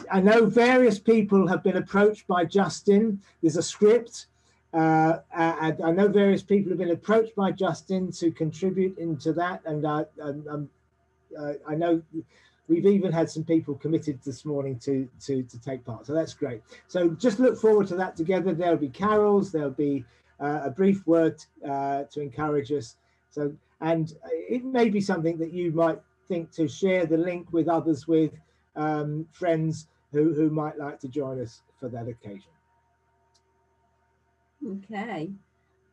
[0.10, 3.22] I know various people have been approached by Justin.
[3.42, 4.28] There's a script.
[4.74, 9.62] Uh, and I know various people have been approached by Justin to contribute into that,
[9.66, 10.70] and I, um,
[11.38, 12.02] uh, I know
[12.68, 16.06] we've even had some people committed this morning to, to to take part.
[16.06, 16.62] So that's great.
[16.88, 18.54] So just look forward to that together.
[18.54, 19.52] There'll be carols.
[19.52, 20.06] There'll be
[20.40, 22.96] uh, a brief word uh, to encourage us.
[23.30, 27.68] So and it may be something that you might think to share the link with
[27.68, 28.32] others with
[28.76, 32.52] um, friends who, who might like to join us for that occasion.
[34.66, 35.32] Okay,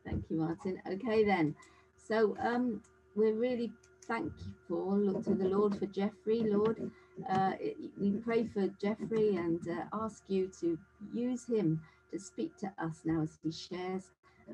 [0.05, 0.81] thank you, Martin.
[0.87, 1.55] Okay, then.
[1.97, 2.81] So um,
[3.15, 3.71] we're really
[4.07, 6.41] thankful look to the Lord for Jeffrey.
[6.43, 6.91] Lord,
[7.29, 7.53] uh,
[7.99, 10.77] we pray for Jeffrey and uh, ask you to
[11.13, 14.05] use him to speak to us now as he shares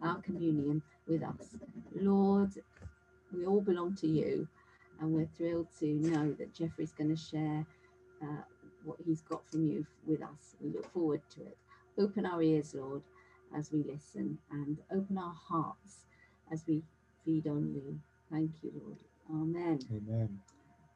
[0.02, 1.56] our communion with us.
[1.96, 2.52] Lord,
[3.34, 4.48] we all belong to you,
[5.00, 7.66] and we're thrilled to know that Jeffrey's going to share
[8.22, 8.44] uh,
[8.84, 10.56] what he's got from you with us.
[10.62, 11.58] We look forward to it.
[11.98, 13.02] Open our ears, Lord,
[13.58, 16.06] as we listen, and open our hearts
[16.52, 16.84] as we
[17.24, 18.00] feed on you.
[18.32, 18.98] Thank you, Lord.
[19.30, 19.80] Amen.
[19.92, 20.40] Amen.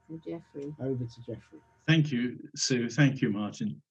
[0.08, 0.74] So, Jeffrey.
[0.82, 1.60] Over to Jeffrey.
[1.88, 2.90] Thank you, Sue.
[2.90, 3.82] Thank you, Martin.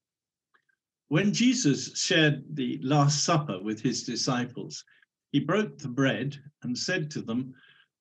[1.09, 4.85] When Jesus shared the Last Supper with his disciples,
[5.33, 7.55] he broke the bread and said to them,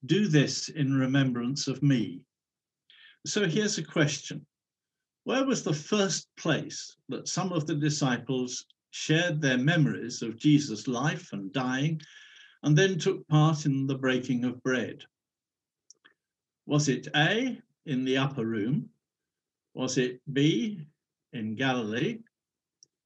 [0.06, 2.22] Do this in remembrance of me.
[3.26, 4.46] So here's a question
[5.24, 10.88] Where was the first place that some of the disciples shared their memories of Jesus'
[10.88, 12.02] life and dying
[12.64, 15.04] and then took part in the breaking of bread?
[16.66, 18.90] Was it A, in the upper room?
[19.74, 20.82] Was it B,
[21.34, 22.20] in Galilee?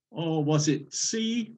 [0.10, 1.54] Or was it C,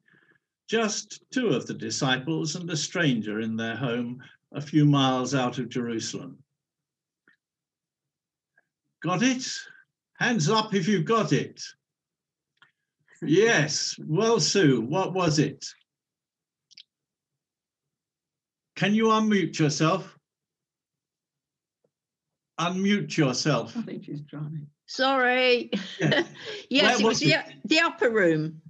[0.68, 5.58] just two of the disciples and a stranger in their home a few miles out
[5.58, 6.38] of Jerusalem?
[9.02, 9.46] Got it?
[10.18, 11.62] Hands up if you've got it.
[13.22, 13.96] Yes.
[14.06, 15.64] Well, Sue, what was it?
[18.76, 20.18] Can you unmute yourself?
[22.60, 23.76] Unmute yourself.
[23.76, 24.66] I think she's driving.
[24.86, 25.70] Sorry.
[26.00, 26.28] Yes.
[26.70, 27.54] yes, it was was the, it?
[27.64, 28.60] the upper room.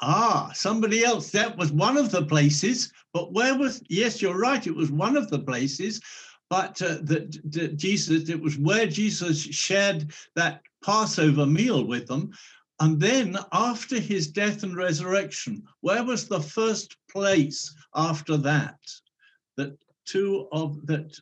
[0.00, 1.30] Ah, somebody else.
[1.30, 2.92] That was one of the places.
[3.12, 3.82] But where was?
[3.88, 4.66] Yes, you're right.
[4.66, 6.00] It was one of the places.
[6.50, 12.32] But uh, that that Jesus, it was where Jesus shared that Passover meal with them.
[12.82, 18.80] And then after his death and resurrection, where was the first place after that
[19.56, 21.16] that two of that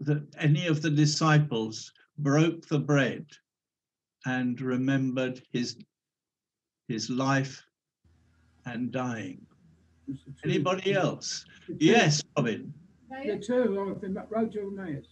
[0.00, 3.24] that any of the disciples broke the bread
[4.26, 5.78] and remembered his
[6.86, 7.64] his life
[8.66, 9.46] and dying?
[10.44, 11.46] Anybody else?
[11.80, 12.74] Yes, Robin.
[13.08, 15.06] The two of the road to Emmaus.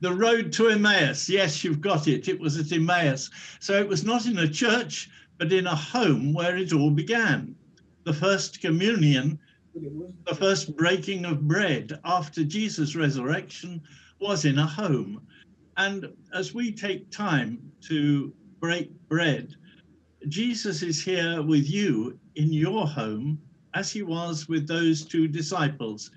[0.00, 1.28] The road to Emmaus.
[1.28, 2.28] Yes, you've got it.
[2.28, 3.30] It was at Emmaus.
[3.58, 7.56] So it was not in a church, but in a home where it all began.
[8.04, 9.38] The first communion,
[9.74, 13.82] the first breaking of bread after Jesus' resurrection
[14.20, 15.20] was in a home.
[15.76, 17.58] And as we take time
[17.88, 19.54] to break bread,
[20.28, 23.40] Jesus is here with you in your home
[23.74, 26.10] as he was with those two disciples,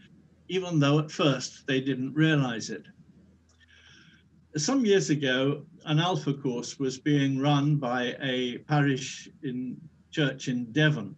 [0.48, 2.86] even though at first they didn't realize it.
[4.58, 9.80] Some years ago, an Alpha course was being run by a parish in
[10.12, 11.16] church in Devon,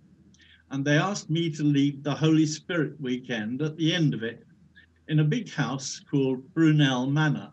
[0.69, 4.46] and they asked me to lead the Holy Spirit weekend at the end of it
[5.08, 7.50] in a big house called Brunel Manor.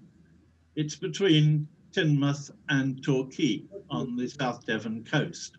[0.76, 5.56] It's between Teignmouth and Torquay on the South Devon coast.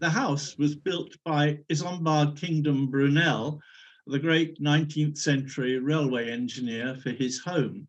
[0.00, 3.60] The house was built by Isambard Kingdom Brunel,
[4.08, 7.86] the great 19th century railway engineer, for his home.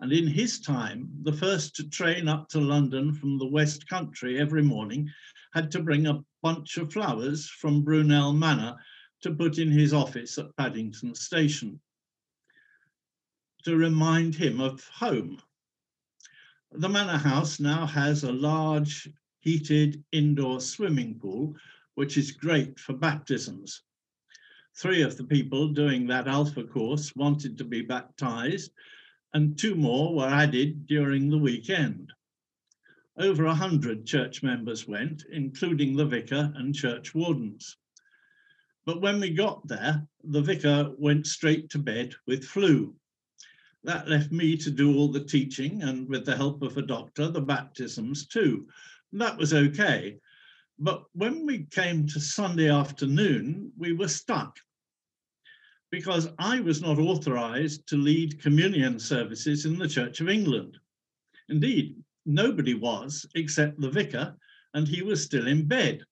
[0.00, 4.38] And in his time, the first to train up to London from the West Country
[4.38, 5.10] every morning
[5.54, 8.76] had to bring a bunch of flowers from Brunel Manor
[9.22, 11.80] to put in his office at Paddington Station
[13.64, 15.40] to remind him of home.
[16.72, 19.08] The manor house now has a large
[19.40, 21.56] heated indoor swimming pool,
[21.94, 23.82] which is great for baptisms.
[24.76, 28.72] Three of the people doing that Alpha course wanted to be baptized,
[29.36, 32.10] and two more were added during the weekend.
[33.18, 37.76] Over a hundred church members went, including the vicar and church wardens.
[38.86, 42.94] But when we got there, the vicar went straight to bed with flu.
[43.84, 47.28] That left me to do all the teaching and, with the help of a doctor,
[47.28, 48.66] the baptisms too.
[49.12, 50.16] That was okay.
[50.78, 54.56] But when we came to Sunday afternoon, we were stuck
[55.90, 60.78] because I was not authorized to lead communion services in the Church of England.
[61.48, 64.36] Indeed, nobody was except the vicar,
[64.74, 66.02] and he was still in bed.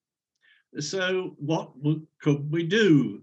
[0.78, 1.72] So, what
[2.20, 3.22] could we do?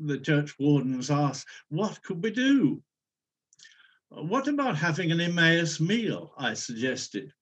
[0.00, 2.82] The church wardens asked, What could we do?
[4.10, 6.34] What about having an Emmaus meal?
[6.36, 7.32] I suggested.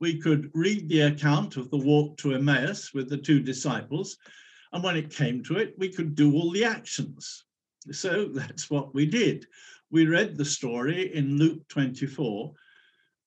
[0.00, 4.16] We could read the account of the walk to Emmaus with the two disciples
[4.72, 7.44] and when it came to it, we could do all the actions.
[7.90, 9.46] So that's what we did.
[9.90, 12.52] We read the story in Luke 24.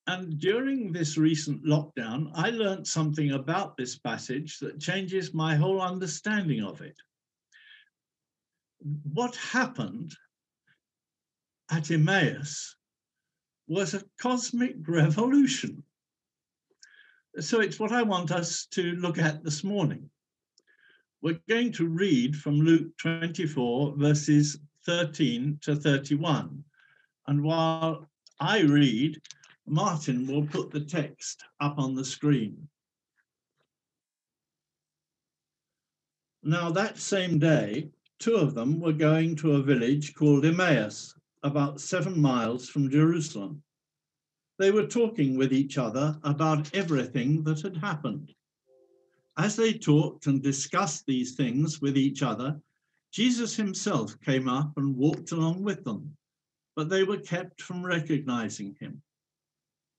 [0.06, 5.80] And during this recent lockdown, I learned something about this passage that changes my whole
[5.80, 6.96] understanding of it.
[9.12, 10.14] What happened
[11.70, 12.76] at Emmaus
[13.66, 15.82] was a cosmic revolution.
[17.40, 20.10] So it's what I want us to look at this morning.
[21.24, 26.62] We're going to read from Luke 24, verses 13 to 31.
[27.26, 28.06] And while
[28.40, 29.22] I read,
[29.66, 32.68] Martin will put the text up on the screen.
[36.42, 41.80] Now, that same day, two of them were going to a village called Emmaus, about
[41.80, 43.62] seven miles from Jerusalem.
[44.58, 48.34] They were talking with each other about everything that had happened.
[49.36, 52.62] As they talked and discussed these things with each other,
[53.10, 56.16] Jesus himself came up and walked along with them,
[56.76, 59.02] but they were kept from recognizing him.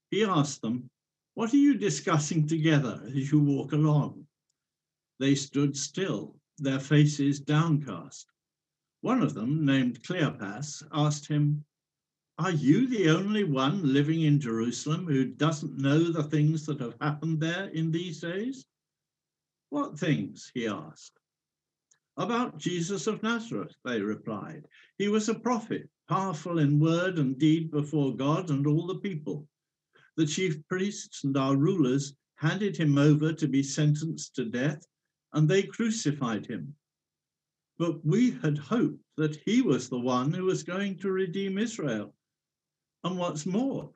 [0.09, 0.89] He asked them,
[1.33, 4.25] What are you discussing together as you walk along?
[5.19, 8.31] They stood still, their faces downcast.
[9.01, 11.65] One of them, named Cleopas, asked him,
[12.37, 16.95] Are you the only one living in Jerusalem who doesn't know the things that have
[17.01, 18.65] happened there in these days?
[19.69, 20.51] What things?
[20.53, 21.19] he asked.
[22.17, 24.65] About Jesus of Nazareth, they replied.
[24.97, 29.47] He was a prophet, powerful in word and deed before God and all the people.
[30.15, 34.85] The chief priests and our rulers handed him over to be sentenced to death,
[35.33, 36.75] and they crucified him.
[37.77, 42.15] But we had hoped that he was the one who was going to redeem Israel.
[43.03, 43.91] And what's more,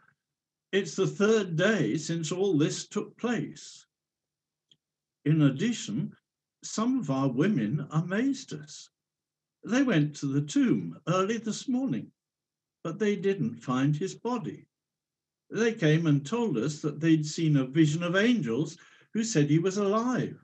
[0.71, 3.85] it's the third day since all this took place.
[5.29, 6.17] In addition,
[6.63, 8.89] some of our women amazed us.
[9.63, 12.11] They went to the tomb early this morning,
[12.83, 14.65] but they didn't find his body.
[15.51, 18.75] They came and told us that they'd seen a vision of angels
[19.13, 20.43] who said he was alive.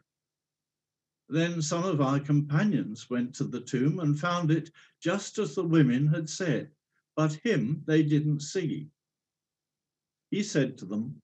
[1.30, 4.70] Then some of our companions went to the tomb and found it
[5.02, 6.70] just as the women had said,
[7.16, 8.92] but him they didn't see.
[10.30, 11.24] He said to them,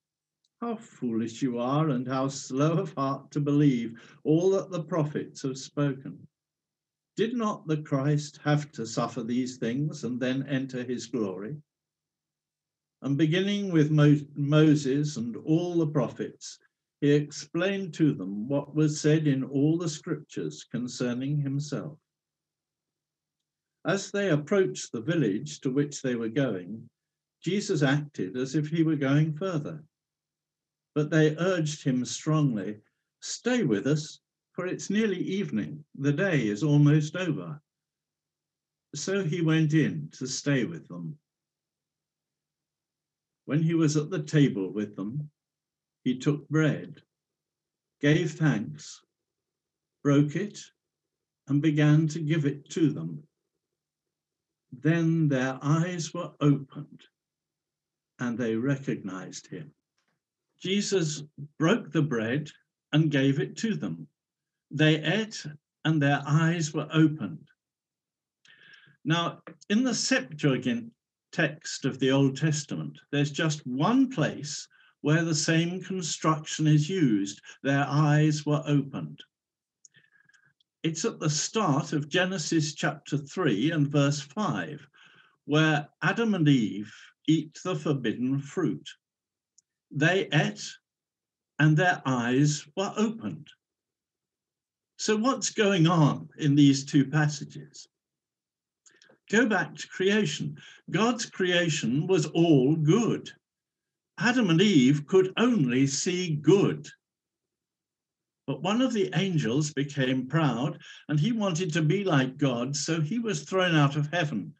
[0.61, 5.41] How foolish you are, and how slow of heart to believe all that the prophets
[5.41, 6.27] have spoken.
[7.15, 11.57] Did not the Christ have to suffer these things and then enter his glory?
[13.01, 16.59] And beginning with Mo- Moses and all the prophets,
[16.99, 21.97] he explained to them what was said in all the scriptures concerning himself.
[23.83, 26.87] As they approached the village to which they were going,
[27.43, 29.83] Jesus acted as if he were going further.
[30.93, 32.81] But they urged him strongly,
[33.21, 34.19] Stay with us,
[34.53, 35.85] for it's nearly evening.
[35.95, 37.61] The day is almost over.
[38.95, 41.17] So he went in to stay with them.
[43.45, 45.29] When he was at the table with them,
[46.03, 47.01] he took bread,
[48.01, 49.01] gave thanks,
[50.03, 50.59] broke it,
[51.47, 53.23] and began to give it to them.
[54.71, 57.03] Then their eyes were opened
[58.19, 59.73] and they recognized him.
[60.61, 61.23] Jesus
[61.57, 62.49] broke the bread
[62.93, 64.07] and gave it to them.
[64.69, 65.43] They ate
[65.85, 67.47] and their eyes were opened.
[69.03, 70.91] Now, in the Septuagint
[71.31, 74.67] text of the Old Testament, there's just one place
[75.01, 77.41] where the same construction is used.
[77.63, 79.19] Their eyes were opened.
[80.83, 84.87] It's at the start of Genesis chapter 3 and verse 5,
[85.45, 86.93] where Adam and Eve
[87.27, 88.87] eat the forbidden fruit.
[89.91, 90.63] They ate
[91.59, 93.47] and their eyes were opened.
[94.97, 97.87] So, what's going on in these two passages?
[99.29, 100.57] Go back to creation.
[100.89, 103.31] God's creation was all good.
[104.17, 106.87] Adam and Eve could only see good.
[108.45, 113.01] But one of the angels became proud and he wanted to be like God, so
[113.01, 114.53] he was thrown out of heaven.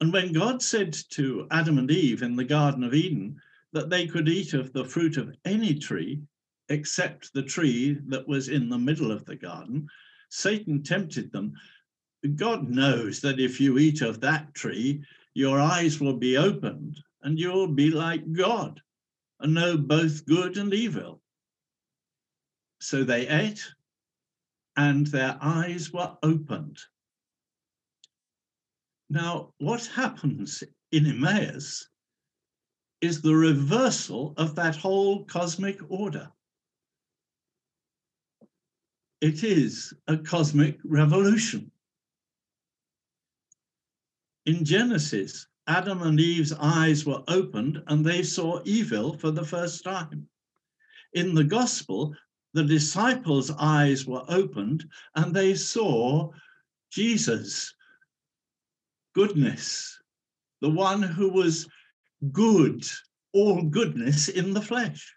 [0.00, 3.40] And when God said to Adam and Eve in the Garden of Eden
[3.72, 6.20] that they could eat of the fruit of any tree
[6.68, 9.88] except the tree that was in the middle of the garden,
[10.28, 11.52] Satan tempted them.
[12.36, 15.02] God knows that if you eat of that tree,
[15.34, 18.80] your eyes will be opened and you'll be like God
[19.40, 21.20] and know both good and evil.
[22.80, 23.66] So they ate
[24.76, 26.78] and their eyes were opened.
[29.08, 30.62] Now, what happens
[30.92, 31.89] in Emmaus
[33.00, 36.30] is the reversal of that whole cosmic order.
[39.20, 41.70] It is a cosmic revolution.
[44.46, 49.84] In Genesis, Adam and Eve's eyes were opened and they saw evil for the first
[49.84, 50.26] time.
[51.12, 52.14] In the gospel,
[52.54, 56.30] the disciples' eyes were opened and they saw
[56.90, 57.74] Jesus,
[59.14, 60.00] goodness,
[60.60, 61.68] the one who was
[62.32, 62.84] good,
[63.32, 65.14] all goodness in the flesh.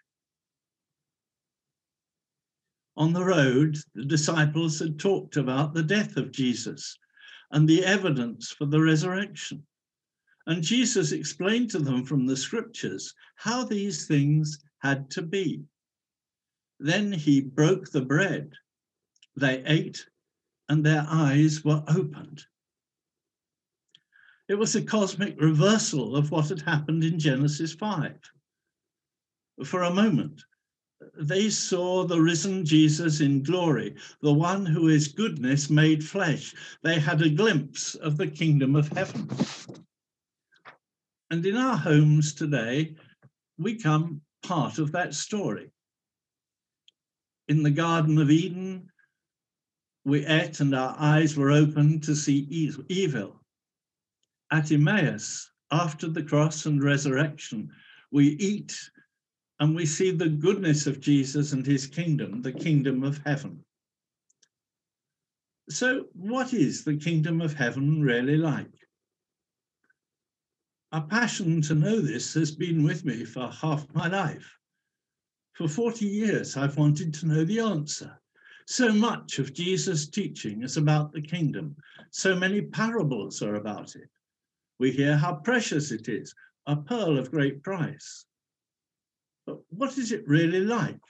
[2.96, 6.96] On the road, the disciples had talked about the death of Jesus
[7.50, 9.66] and the evidence for the resurrection.
[10.46, 15.64] And Jesus explained to them from the scriptures how these things had to be.
[16.78, 18.52] Then he broke the bread.
[19.36, 20.06] They ate,
[20.68, 22.44] and their eyes were opened.
[24.48, 28.18] It was a cosmic reversal of what had happened in Genesis 5.
[29.64, 30.44] For a moment,
[31.16, 36.54] they saw the risen Jesus in glory, the one who is goodness made flesh.
[36.82, 39.28] They had a glimpse of the kingdom of heaven.
[41.30, 42.94] And in our homes today,
[43.58, 45.70] we come part of that story.
[47.48, 48.90] In the Garden of Eden,
[50.04, 52.46] we ate and our eyes were opened to see
[52.88, 53.40] evil.
[54.50, 57.72] At Emmaus, after the cross and resurrection,
[58.10, 58.78] we eat
[59.60, 63.64] and we see the goodness of Jesus and his kingdom, the kingdom of heaven.
[65.70, 68.86] So, what is the kingdom of heaven really like?
[70.92, 74.58] A passion to know this has been with me for half my life.
[75.54, 78.20] For 40 years, I've wanted to know the answer.
[78.66, 81.76] So much of Jesus' teaching is about the kingdom.
[82.10, 84.08] So many parables are about it.
[84.78, 86.34] We hear how precious it is,
[86.66, 88.26] a pearl of great price.
[89.46, 91.00] But what is it really like?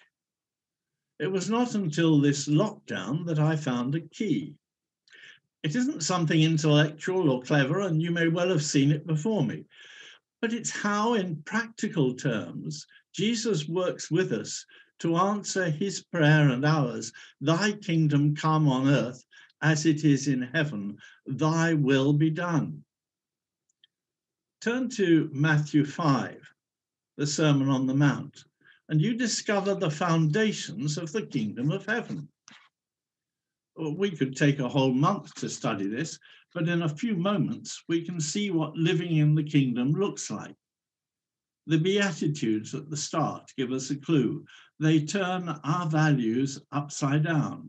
[1.18, 4.54] It was not until this lockdown that I found a key.
[5.62, 9.64] It isn't something intellectual or clever, and you may well have seen it before me.
[10.40, 14.66] but it's how, in practical terms, Jesus works with us
[14.98, 19.24] to answer his prayer and ours Thy kingdom come on earth
[19.62, 22.84] as it is in heaven, thy will be done.
[24.64, 26.40] Turn to Matthew 5,
[27.18, 28.44] the Sermon on the Mount,
[28.88, 32.30] and you discover the foundations of the kingdom of heaven.
[33.76, 36.18] We could take a whole month to study this,
[36.54, 40.56] but in a few moments we can see what living in the kingdom looks like.
[41.66, 44.46] The Beatitudes at the start give us a clue.
[44.80, 47.68] They turn our values upside down.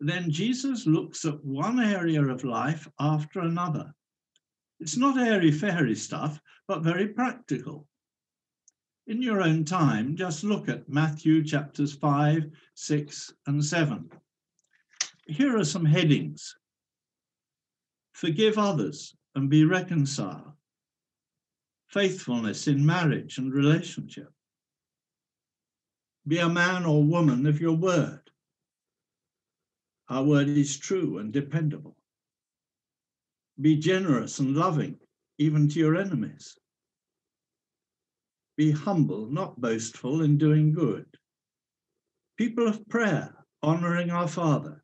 [0.00, 3.92] Then Jesus looks at one area of life after another.
[4.80, 7.86] It's not airy fairy stuff, but very practical.
[9.06, 14.10] In your own time, just look at Matthew chapters 5, 6, and 7.
[15.26, 16.56] Here are some headings
[18.16, 20.54] Forgive others and be reconciled.
[21.88, 24.32] Faithfulness in marriage and relationship.
[26.26, 28.30] Be a man or woman of your word.
[30.08, 31.95] Our word is true and dependable.
[33.60, 34.98] Be generous and loving,
[35.38, 36.58] even to your enemies.
[38.56, 41.06] Be humble, not boastful, in doing good.
[42.36, 44.82] People of prayer, honoring our Father.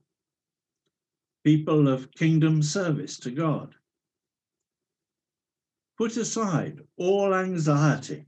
[1.45, 3.75] People of kingdom service to God.
[5.99, 8.27] Put aside all anxiety.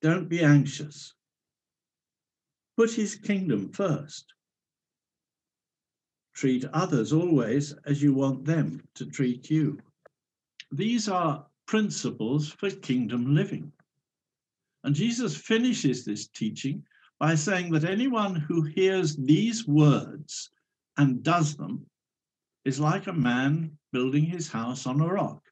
[0.00, 1.14] Don't be anxious.
[2.76, 4.32] Put his kingdom first.
[6.40, 9.78] Treat others always as you want them to treat you.
[10.72, 13.70] These are principles for kingdom living.
[14.82, 16.82] And Jesus finishes this teaching
[17.18, 20.50] by saying that anyone who hears these words
[20.96, 21.84] and does them
[22.64, 25.42] is like a man building his house on a rock.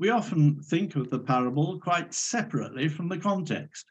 [0.00, 3.86] We often think of the parable quite separately from the context.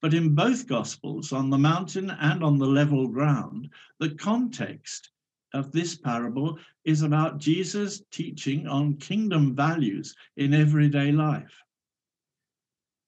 [0.00, 3.68] But in both Gospels, on the mountain and on the level ground,
[3.98, 5.10] the context
[5.54, 11.62] of this parable is about Jesus teaching on kingdom values in everyday life.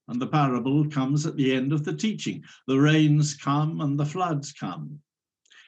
[0.08, 2.42] And the parable comes at the end of the teaching.
[2.66, 5.00] The rains come and the floods come.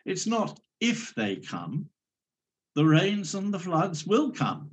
[0.05, 1.89] It's not if they come,
[2.75, 4.71] the rains and the floods will come.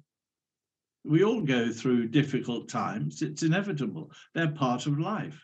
[1.04, 3.22] We all go through difficult times.
[3.22, 4.12] It's inevitable.
[4.34, 5.40] They're part of life.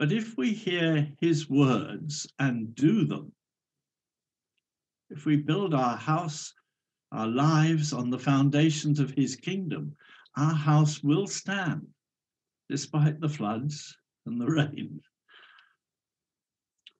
[0.00, 3.32] But if we hear his words and do them,
[5.10, 6.54] if we build our house,
[7.12, 9.94] our lives on the foundations of his kingdom,
[10.38, 11.86] our house will stand
[12.70, 13.94] despite the floods
[14.24, 15.02] and the rain.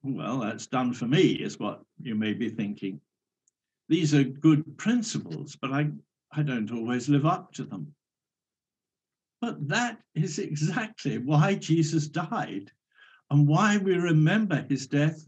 [0.03, 3.01] Well, that's done for me, is what you may be thinking.
[3.88, 5.90] These are good principles, but I,
[6.32, 7.94] I don't always live up to them.
[9.40, 12.70] But that is exactly why Jesus died
[13.30, 15.24] and why we remember his death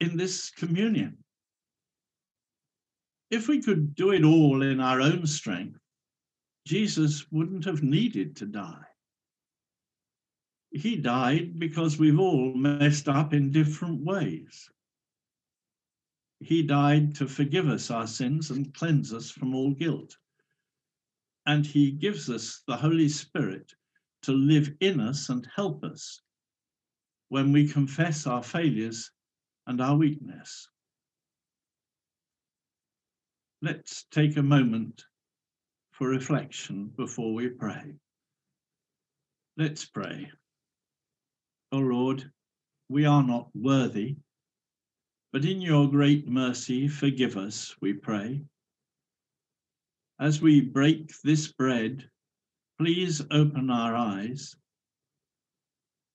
[0.00, 1.18] in this communion.
[3.30, 5.78] If we could do it all in our own strength,
[6.66, 8.84] Jesus wouldn't have needed to die.
[10.70, 14.68] He died because we've all messed up in different ways.
[16.40, 20.16] He died to forgive us our sins and cleanse us from all guilt.
[21.46, 23.72] And he gives us the Holy Spirit
[24.22, 26.20] to live in us and help us
[27.28, 29.10] when we confess our failures
[29.66, 30.68] and our weakness.
[33.62, 35.04] Let's take a moment
[35.92, 37.94] for reflection before we pray.
[39.56, 40.30] Let's pray.
[41.72, 42.30] O oh Lord,
[42.88, 44.16] we are not worthy,
[45.32, 48.42] but in your great mercy, forgive us, we pray.
[50.20, 52.08] As we break this bread,
[52.78, 54.54] please open our eyes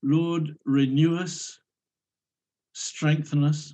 [0.03, 1.59] Lord, renew us,
[2.73, 3.73] strengthen us,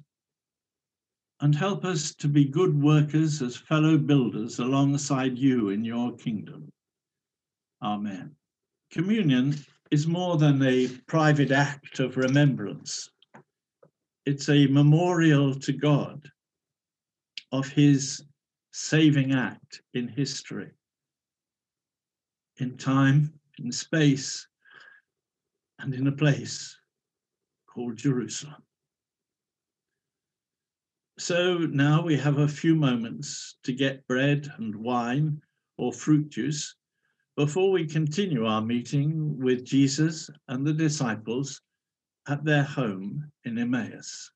[1.40, 6.70] and help us to be good workers as fellow builders alongside you in your kingdom.
[7.82, 8.36] Amen.
[8.92, 9.56] Communion
[9.92, 13.10] is more than a private act of remembrance.
[14.26, 16.30] It's a memorial to God
[17.52, 18.24] of his
[18.72, 20.72] saving act in history,
[22.58, 24.48] in time, in space,
[25.80, 26.76] and in a place
[27.68, 28.64] called Jerusalem.
[31.20, 35.42] So now we have a few moments to get bread and wine
[35.78, 36.76] or fruit juice
[37.36, 41.62] before we continue our meeting with Jesus and the disciples
[42.28, 44.32] at their home in Emmaus.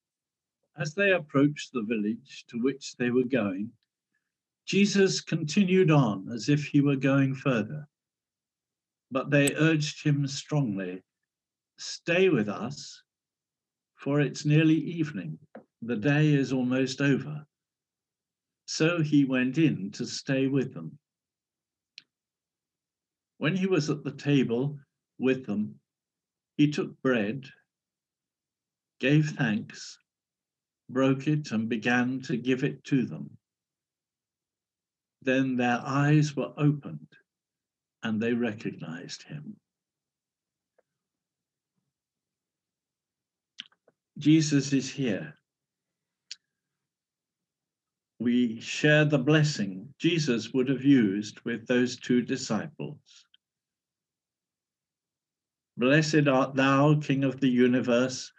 [0.78, 3.72] As they approached the village to which they were going,
[4.66, 7.88] Jesus continued on as if he were going further,
[9.12, 11.04] but they urged him strongly
[11.84, 13.02] Stay with us,
[13.96, 15.40] for it's nearly evening.
[15.82, 17.44] The day is almost over.
[18.66, 21.00] So he went in to stay with them.
[23.40, 24.78] When he was at the table
[25.18, 25.80] with them,
[26.56, 27.50] he took bread,
[29.00, 29.98] gave thanks,
[30.88, 33.38] broke it, and began to give it to them.
[35.24, 37.08] Then their eyes were opened
[38.04, 39.58] and they recognized him.
[44.22, 45.34] Jesus is here.
[48.20, 53.26] We share the blessing Jesus would have used with those two disciples.
[55.76, 58.32] Blessed art thou, King of the universe,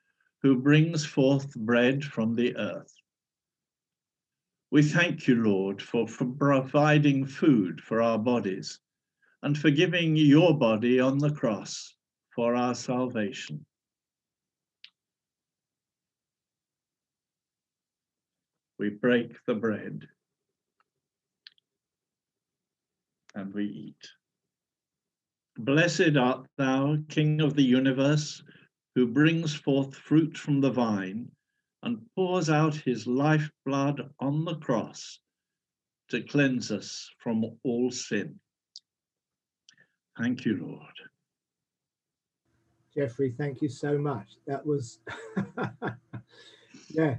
[0.43, 2.95] who brings forth bread from the earth.
[4.71, 8.79] We thank you, Lord, for, for providing food for our bodies
[9.43, 11.97] and for giving your body on the cross
[12.31, 13.67] for our salvation.
[18.83, 20.09] We break the bread
[23.37, 24.09] and we eat.
[25.57, 28.43] Blessed art thou, King of the universe,
[28.97, 31.31] who brings forth fruit from the vine
[31.85, 35.21] and pours out his lifeblood on the cross
[36.09, 38.41] to cleanse us from all sin.
[40.19, 40.97] Thank you, Lord.
[42.93, 44.39] Jeffrey, thank you so much.
[44.49, 44.99] That was,
[46.89, 47.19] yeah,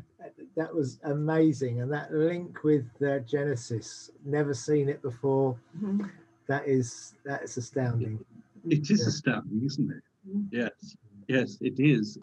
[0.55, 1.81] that was amazing.
[1.81, 5.57] And that link with uh, Genesis, never seen it before.
[5.79, 6.09] Mhm.
[6.47, 8.23] That is that is astounding.
[8.67, 9.07] It is Yeah.
[9.07, 10.03] astounding, isn't it?
[10.51, 10.95] Yes,
[11.27, 12.17] yes, it is.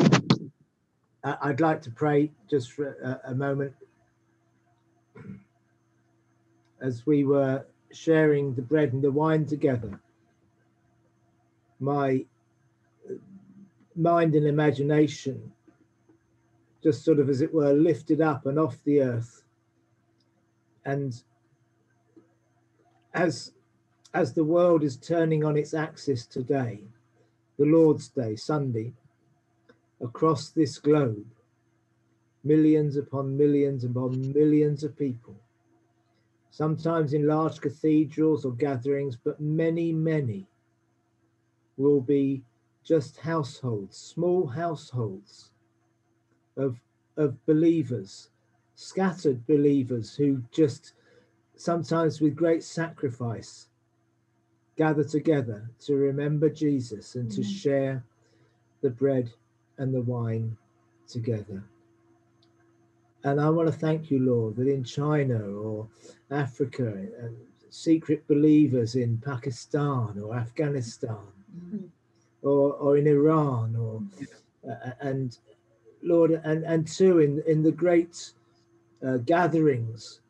[1.24, 3.74] I- I'd like to pray just for a, a moment
[6.80, 10.00] as we were sharing the bread and the wine together.
[11.78, 12.24] My
[13.96, 15.52] mind and imagination
[16.82, 19.44] just sort of, as it were, lifted up and off the earth.
[20.84, 21.14] And
[23.14, 23.52] as
[24.12, 26.82] as the world is turning on its axis today,
[27.58, 28.92] the Lord's Day, Sunday,
[30.00, 31.26] across this globe,
[32.42, 35.36] millions upon millions upon millions of people,
[36.50, 40.48] sometimes in large cathedrals or gatherings, but many, many
[41.76, 42.42] will be
[42.82, 45.50] just households, small households
[46.60, 46.80] of,
[47.16, 48.30] of believers,
[48.74, 50.92] scattered believers who just
[51.56, 53.68] sometimes with great sacrifice
[54.76, 57.44] gather together to remember Jesus and to Mhm.
[57.62, 58.04] share
[58.80, 59.30] the bread
[59.78, 60.56] and the wine
[61.06, 61.62] together.
[63.24, 65.88] And I want to thank you, Lord, that in China or
[66.30, 66.88] Africa,
[67.18, 67.36] and
[67.68, 71.26] secret believers in Pakistan or Afghanistan
[72.42, 74.02] or, or in Iran or
[74.68, 75.38] uh, and
[76.02, 78.32] Lord, and, and two, in, in the great
[79.06, 80.20] uh, gatherings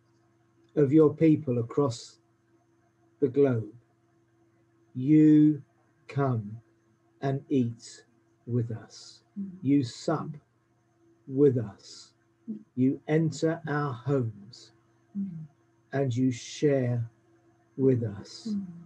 [0.77, 2.17] of your people across
[3.21, 3.73] the globe,
[4.95, 5.63] you
[6.09, 6.57] come
[7.23, 8.05] and eat
[8.47, 9.21] with us.
[9.39, 9.67] Mm-hmm.
[9.67, 10.31] You sup
[11.29, 12.13] with us.
[12.75, 14.73] You enter our homes
[15.17, 15.45] mm-hmm.
[15.93, 17.09] and you share
[17.77, 18.49] with us.
[18.51, 18.81] Mm-hmm.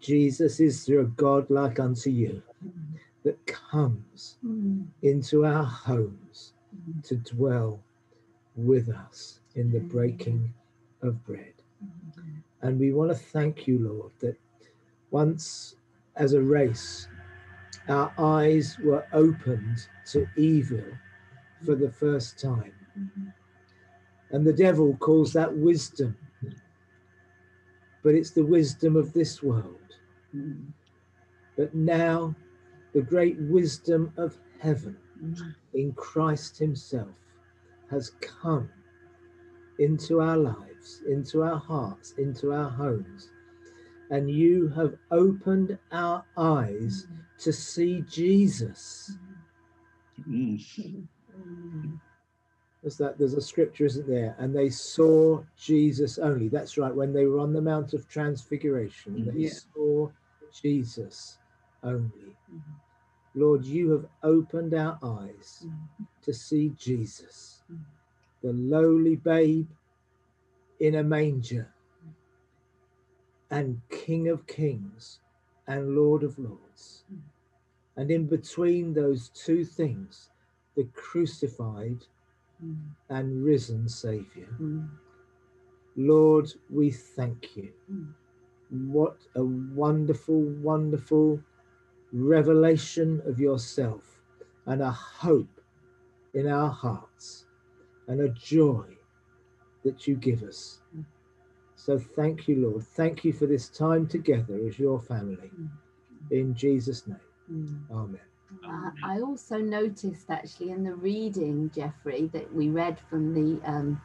[0.00, 2.42] Jesus is a God like unto you
[3.26, 4.82] that comes hmm.
[5.02, 7.00] into our homes hmm.
[7.00, 7.80] to dwell
[8.54, 9.88] with us in the hmm.
[9.88, 10.54] breaking
[11.02, 11.52] of bread.
[12.62, 14.36] And we want to thank you, Lord, that
[15.10, 15.74] once
[16.14, 17.08] as a race,
[17.88, 20.84] our eyes were opened to evil
[21.64, 22.72] for the first time.
[24.30, 26.16] And the devil calls that wisdom,
[28.02, 29.96] but it's the wisdom of this world.
[31.56, 32.34] But now,
[32.96, 35.54] the great wisdom of heaven mm.
[35.74, 37.14] in Christ Himself
[37.90, 38.70] has come
[39.78, 43.28] into our lives, into our hearts, into our homes.
[44.08, 47.18] And you have opened our eyes mm.
[47.40, 49.12] to see Jesus.
[50.26, 52.00] Mm.
[52.80, 54.34] There's that there's a scripture, isn't there?
[54.38, 56.48] And they saw Jesus only.
[56.48, 59.42] That's right, when they were on the Mount of Transfiguration, they mm.
[59.42, 59.50] Yeah.
[59.74, 60.08] saw
[60.62, 61.36] Jesus
[61.82, 62.32] only.
[63.36, 66.04] Lord, you have opened our eyes mm-hmm.
[66.22, 67.82] to see Jesus, mm-hmm.
[68.42, 69.68] the lowly babe
[70.80, 71.68] in a manger,
[73.50, 75.20] and King of Kings
[75.68, 77.04] and Lord of Lords.
[77.12, 78.00] Mm-hmm.
[78.00, 80.30] And in between those two things,
[80.74, 82.04] the crucified
[83.08, 84.48] and risen Savior.
[85.96, 87.72] Lord, we thank you.
[87.90, 88.12] Mm.
[88.88, 91.40] What a wonderful, wonderful
[92.12, 94.20] revelation of yourself
[94.66, 95.60] and a hope
[96.34, 97.46] in our hearts
[98.08, 98.84] and a joy
[99.84, 100.80] that you give us.
[101.76, 102.84] So thank you, Lord.
[102.84, 105.50] Thank you for this time together as your family.
[106.30, 107.86] In Jesus' name.
[107.92, 108.20] Amen.
[109.04, 114.00] I also noticed actually in the reading, Jeffrey, that we read from the um,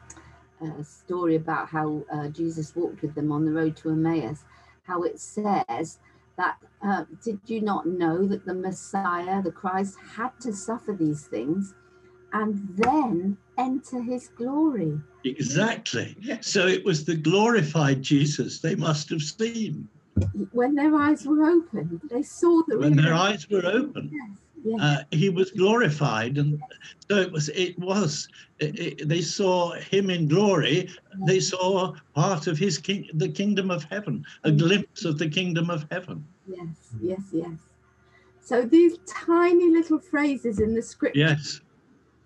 [0.62, 4.44] uh, story about how uh, Jesus walked with them on the road to Emmaus,
[4.84, 5.98] how it says
[6.36, 11.26] that uh, did you not know that the Messiah, the Christ, had to suffer these
[11.26, 11.74] things
[12.32, 14.98] and then enter his glory?
[15.24, 16.16] Exactly.
[16.40, 19.88] So it was the glorified Jesus they must have seen
[20.50, 24.10] When their eyes were open, they saw the when their eyes were open.
[24.64, 26.60] Yes, Uh, he was glorified, and
[27.10, 27.48] so it was.
[27.50, 28.28] It was.
[28.60, 30.88] It, it- they saw him in glory.
[31.26, 35.68] They saw part of his king, the kingdom of heaven, a glimpse of the kingdom
[35.68, 36.24] of heaven.
[36.46, 37.58] Yes, yes, yes.
[38.40, 41.16] So these tiny little phrases in the script.
[41.16, 41.60] Yes,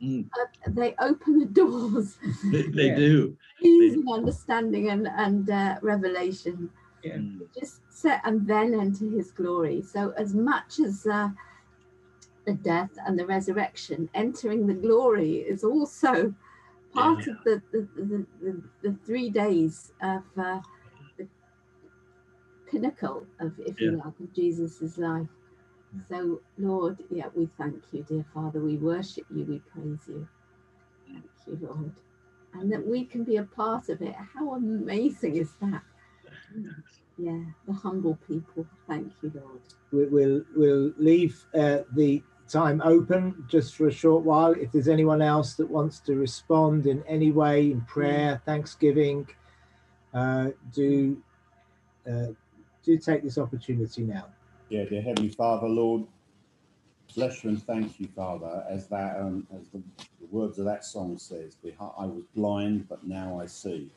[0.03, 2.19] Mm, uh, they open the doors.
[2.53, 3.37] they, they do.
[3.63, 6.71] Easy understanding and, and uh, revelation.
[7.05, 7.41] Mm.
[7.59, 9.83] Just set and then enter his glory.
[9.83, 11.31] So as much as uh,
[12.45, 16.35] the death and the resurrection, entering the glory is also
[16.93, 20.63] part of the the, the, the, the three days of uh, the
[22.71, 25.29] pinnacle of, if you like, of Jesus's life.
[26.09, 28.61] So, Lord, yeah, we thank you, dear Father.
[28.61, 30.29] We worship you, we praise you.
[31.07, 31.93] Thank you, Lord.
[32.55, 34.15] And that we can be a part of it.
[34.35, 35.83] How amazing is that?
[37.19, 38.67] Yeah, the humble people.
[38.89, 39.61] Thank you, Lord.
[39.93, 44.53] We- We'll, we'll leave uh, the time open just for a short while.
[44.53, 49.29] If there's anyone else that wants to respond in any way in prayer, thanksgiving,
[50.13, 51.23] uh, do
[52.07, 52.29] uh,
[52.87, 54.27] do take this opportunity now.
[54.69, 56.05] Yeah, dear Heavenly Father, Lord,
[57.15, 59.83] bless you and thank you, Father, as that um, as the,
[60.21, 63.91] the words of that song says, I was blind, but now I see.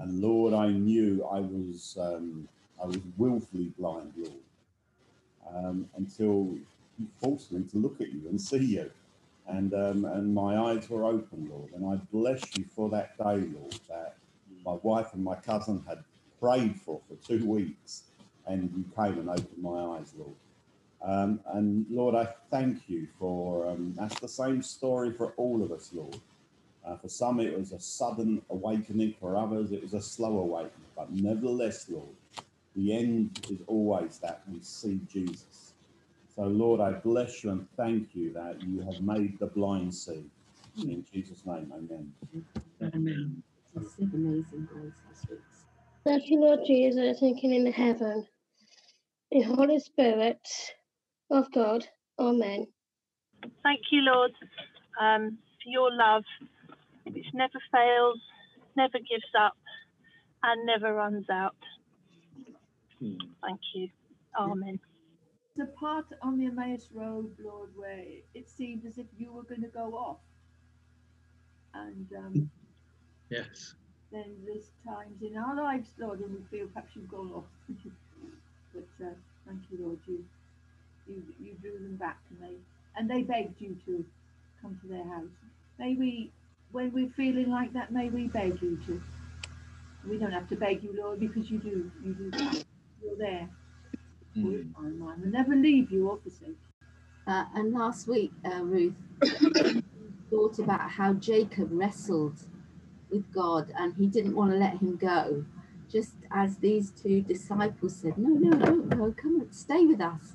[0.00, 2.48] And Lord, I knew I was um,
[2.82, 4.32] I was willfully blind, Lord,
[5.54, 6.56] um, until
[6.98, 8.90] you forced me to look at you and see you.
[9.46, 11.72] And um, and my eyes were open, Lord.
[11.72, 14.16] And I bless you for that day, Lord, that
[14.64, 16.04] my wife and my cousin had
[16.40, 18.04] prayed for for two weeks,
[18.46, 20.36] and you came and opened my eyes, Lord.
[21.02, 25.72] Um, and Lord, I thank you for um, that's the same story for all of
[25.72, 26.18] us, Lord.
[26.84, 29.14] Uh, for some, it was a sudden awakening.
[29.20, 30.72] For others, it was a slow awakening.
[30.96, 32.16] But nevertheless, Lord,
[32.74, 35.74] the end is always that we see Jesus.
[36.34, 40.24] So, Lord, I bless you and thank you that you have made the blind see.
[40.76, 42.12] In Jesus' name, amen.
[42.82, 43.42] Amen.
[43.76, 45.57] It's amazing grace, how sweet.
[46.08, 48.26] Thank you, Lord Jesus, thinking in heaven,
[49.30, 50.40] in Holy Spirit
[51.30, 51.86] of God.
[52.18, 52.66] Amen.
[53.62, 54.30] Thank you, Lord,
[54.98, 56.24] um, for your love,
[57.04, 58.18] which never fails,
[58.74, 59.52] never gives up,
[60.42, 61.56] and never runs out.
[63.42, 63.88] Thank you.
[64.40, 64.80] Amen.
[65.58, 68.02] the part on the Emmaus Road, Lord, where
[68.32, 70.20] it seemed as if you were going to go off.
[71.74, 72.50] And um,
[73.28, 73.74] Yes.
[74.10, 77.44] Then there's times in our lives, Lord, when we feel perhaps you've gone off.
[78.74, 79.10] but uh,
[79.46, 80.24] thank you, Lord, you,
[81.06, 82.56] you you drew them back and they
[82.96, 84.04] and they begged you to
[84.62, 85.28] come to their house.
[85.78, 86.30] May we,
[86.72, 89.00] when we're feeling like that, may we beg you to.
[90.08, 91.90] We don't have to beg you, Lord, because you do.
[92.04, 92.64] You do that.
[93.02, 93.48] You're there.
[94.36, 94.64] We'll.
[94.78, 96.56] We'll never leave you or forsake.
[97.26, 98.94] Uh, and last week, uh, Ruth
[100.30, 102.40] thought about how Jacob wrestled
[103.10, 105.44] with God and he didn't want to let him go.
[105.90, 110.34] Just as these two disciples said, No, no, don't go, come and stay with us.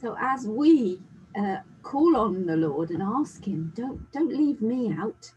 [0.00, 1.00] So as we
[1.36, 5.32] uh, call on the Lord and ask him, Don't don't leave me out.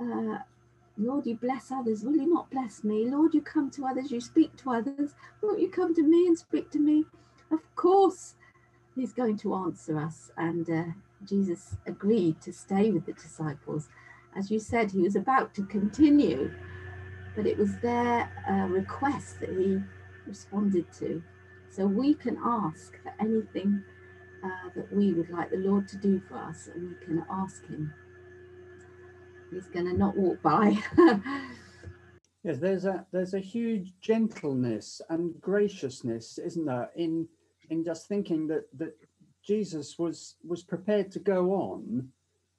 [0.00, 0.38] Uh,
[0.98, 2.04] Lord, you bless others.
[2.04, 3.08] Will you not bless me?
[3.10, 5.14] Lord, you come to others, you speak to others.
[5.42, 7.04] Won't you come to me and speak to me?
[7.50, 8.34] Of course,
[8.94, 10.30] He's going to answer us.
[10.38, 10.84] And uh,
[11.24, 13.88] Jesus agreed to stay with the disciples.
[14.36, 16.52] As you said, He was about to continue,
[17.34, 19.78] but it was their uh, request that He
[20.26, 21.22] responded to.
[21.70, 23.82] So we can ask for anything
[24.44, 27.66] uh, that we would like the Lord to do for us, and we can ask
[27.66, 27.92] Him.
[29.50, 30.78] He's going to not walk by.
[32.46, 37.26] Yes, there's a there's a huge gentleness and graciousness, isn't there, in
[37.70, 38.96] in just thinking that that
[39.42, 42.08] Jesus was was prepared to go on,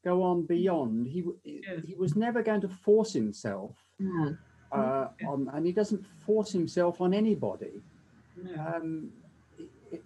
[0.04, 0.48] go on mm.
[0.48, 1.08] beyond.
[1.08, 4.38] He w- he was never going to force himself No.
[4.72, 7.82] uh, on, and he doesn't force himself on anybody.
[8.58, 9.12] Um,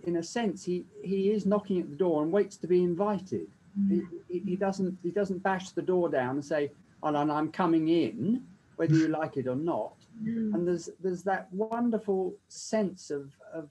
[0.04, 3.48] in a sense, he, he is knocking at the door and waits to be invited.
[3.80, 3.90] Mm.
[3.90, 6.72] He, he, he doesn't he doesn't bash the door down and say,
[7.04, 8.44] "Oh, and I'm coming in,"
[8.76, 9.94] whether you like it or not.
[10.26, 13.70] And there's there's that wonderful sense of of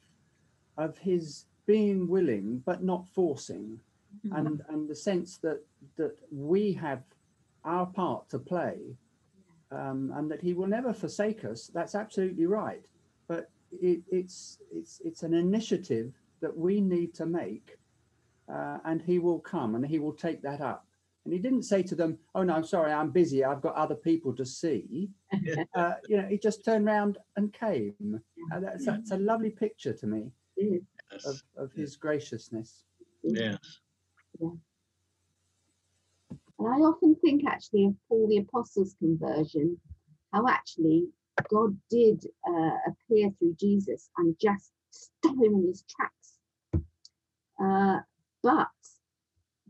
[0.76, 3.78] of his being willing but not forcing,
[4.32, 5.60] and and the sense that
[5.96, 7.02] that we have
[7.64, 8.96] our part to play,
[9.70, 11.70] um, and that he will never forsake us.
[11.72, 12.82] That's absolutely right.
[13.28, 17.78] But it, it's it's it's an initiative that we need to make,
[18.52, 20.86] uh, and he will come and he will take that up.
[21.24, 23.44] And he didn't say to them, "Oh no, I'm sorry, I'm busy.
[23.44, 25.10] I've got other people to see."
[25.74, 28.20] uh, you know, he just turned round and came.
[28.52, 30.32] Uh, that's, that's a lovely picture to me
[31.26, 32.84] of, of his graciousness.
[33.22, 33.58] Yes.
[34.40, 34.60] And
[36.60, 39.78] I often think actually of Paul the Apostle's conversion,
[40.32, 41.08] how actually
[41.48, 46.34] God did uh, appear through Jesus and just stop him in his tracks.
[47.62, 48.00] Uh,
[48.42, 48.68] but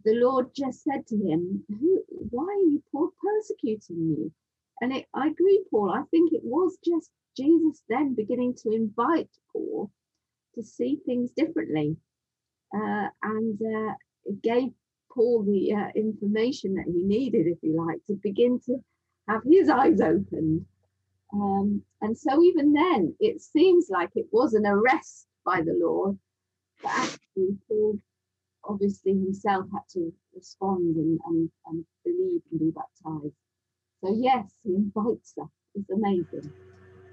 [0.05, 4.31] the Lord just said to him, Who, Why are you persecuting me?
[4.81, 5.91] And it, I agree, Paul.
[5.91, 9.91] I think it was just Jesus then beginning to invite Paul
[10.55, 11.97] to see things differently.
[12.75, 13.95] Uh, and uh,
[14.25, 14.71] it gave
[15.13, 18.77] Paul the uh, information that he needed, if you like, to begin to
[19.29, 20.65] have his eyes opened.
[21.33, 26.19] Um, and so even then, it seems like it was an arrest by the Lord,
[26.83, 27.99] but actually Paul
[28.65, 33.35] obviously himself had to respond and, and, and believe and be baptized.
[34.03, 35.49] So yes, he invites us.
[35.75, 36.53] It's amazing.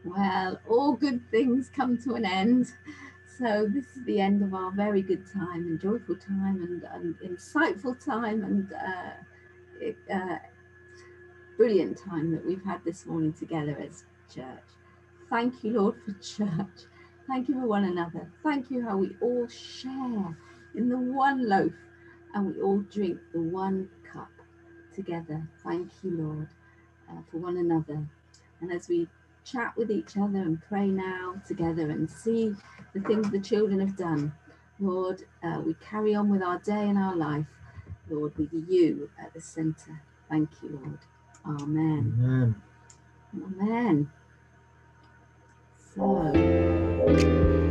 [0.06, 2.68] Well, all good things come to an end.
[3.38, 7.16] So this is the end of our very good time and joyful time and, and
[7.20, 9.12] insightful time and uh,
[9.80, 10.38] it, uh,
[11.56, 14.64] brilliant time that we've had this morning together as church.
[15.30, 16.88] Thank you, Lord, for church.
[17.28, 18.28] Thank you for one another.
[18.42, 20.36] Thank you how we all share
[20.74, 21.74] in the one loaf
[22.34, 24.32] and we all drink the one cup
[24.96, 25.48] together.
[25.64, 26.48] Thank you, Lord,
[27.12, 28.04] uh, for one another.
[28.62, 29.08] And as we
[29.52, 32.56] chat with each other and pray now together and see
[32.94, 34.34] the things the children have done,
[34.80, 37.46] Lord, uh, we carry on with our day and our life,
[38.10, 40.02] Lord, with you at the centre.
[40.30, 41.00] Thank you, Lord.
[41.62, 42.14] Amen.
[42.20, 42.56] Amen.
[43.62, 44.12] Amen.
[45.96, 47.67] So.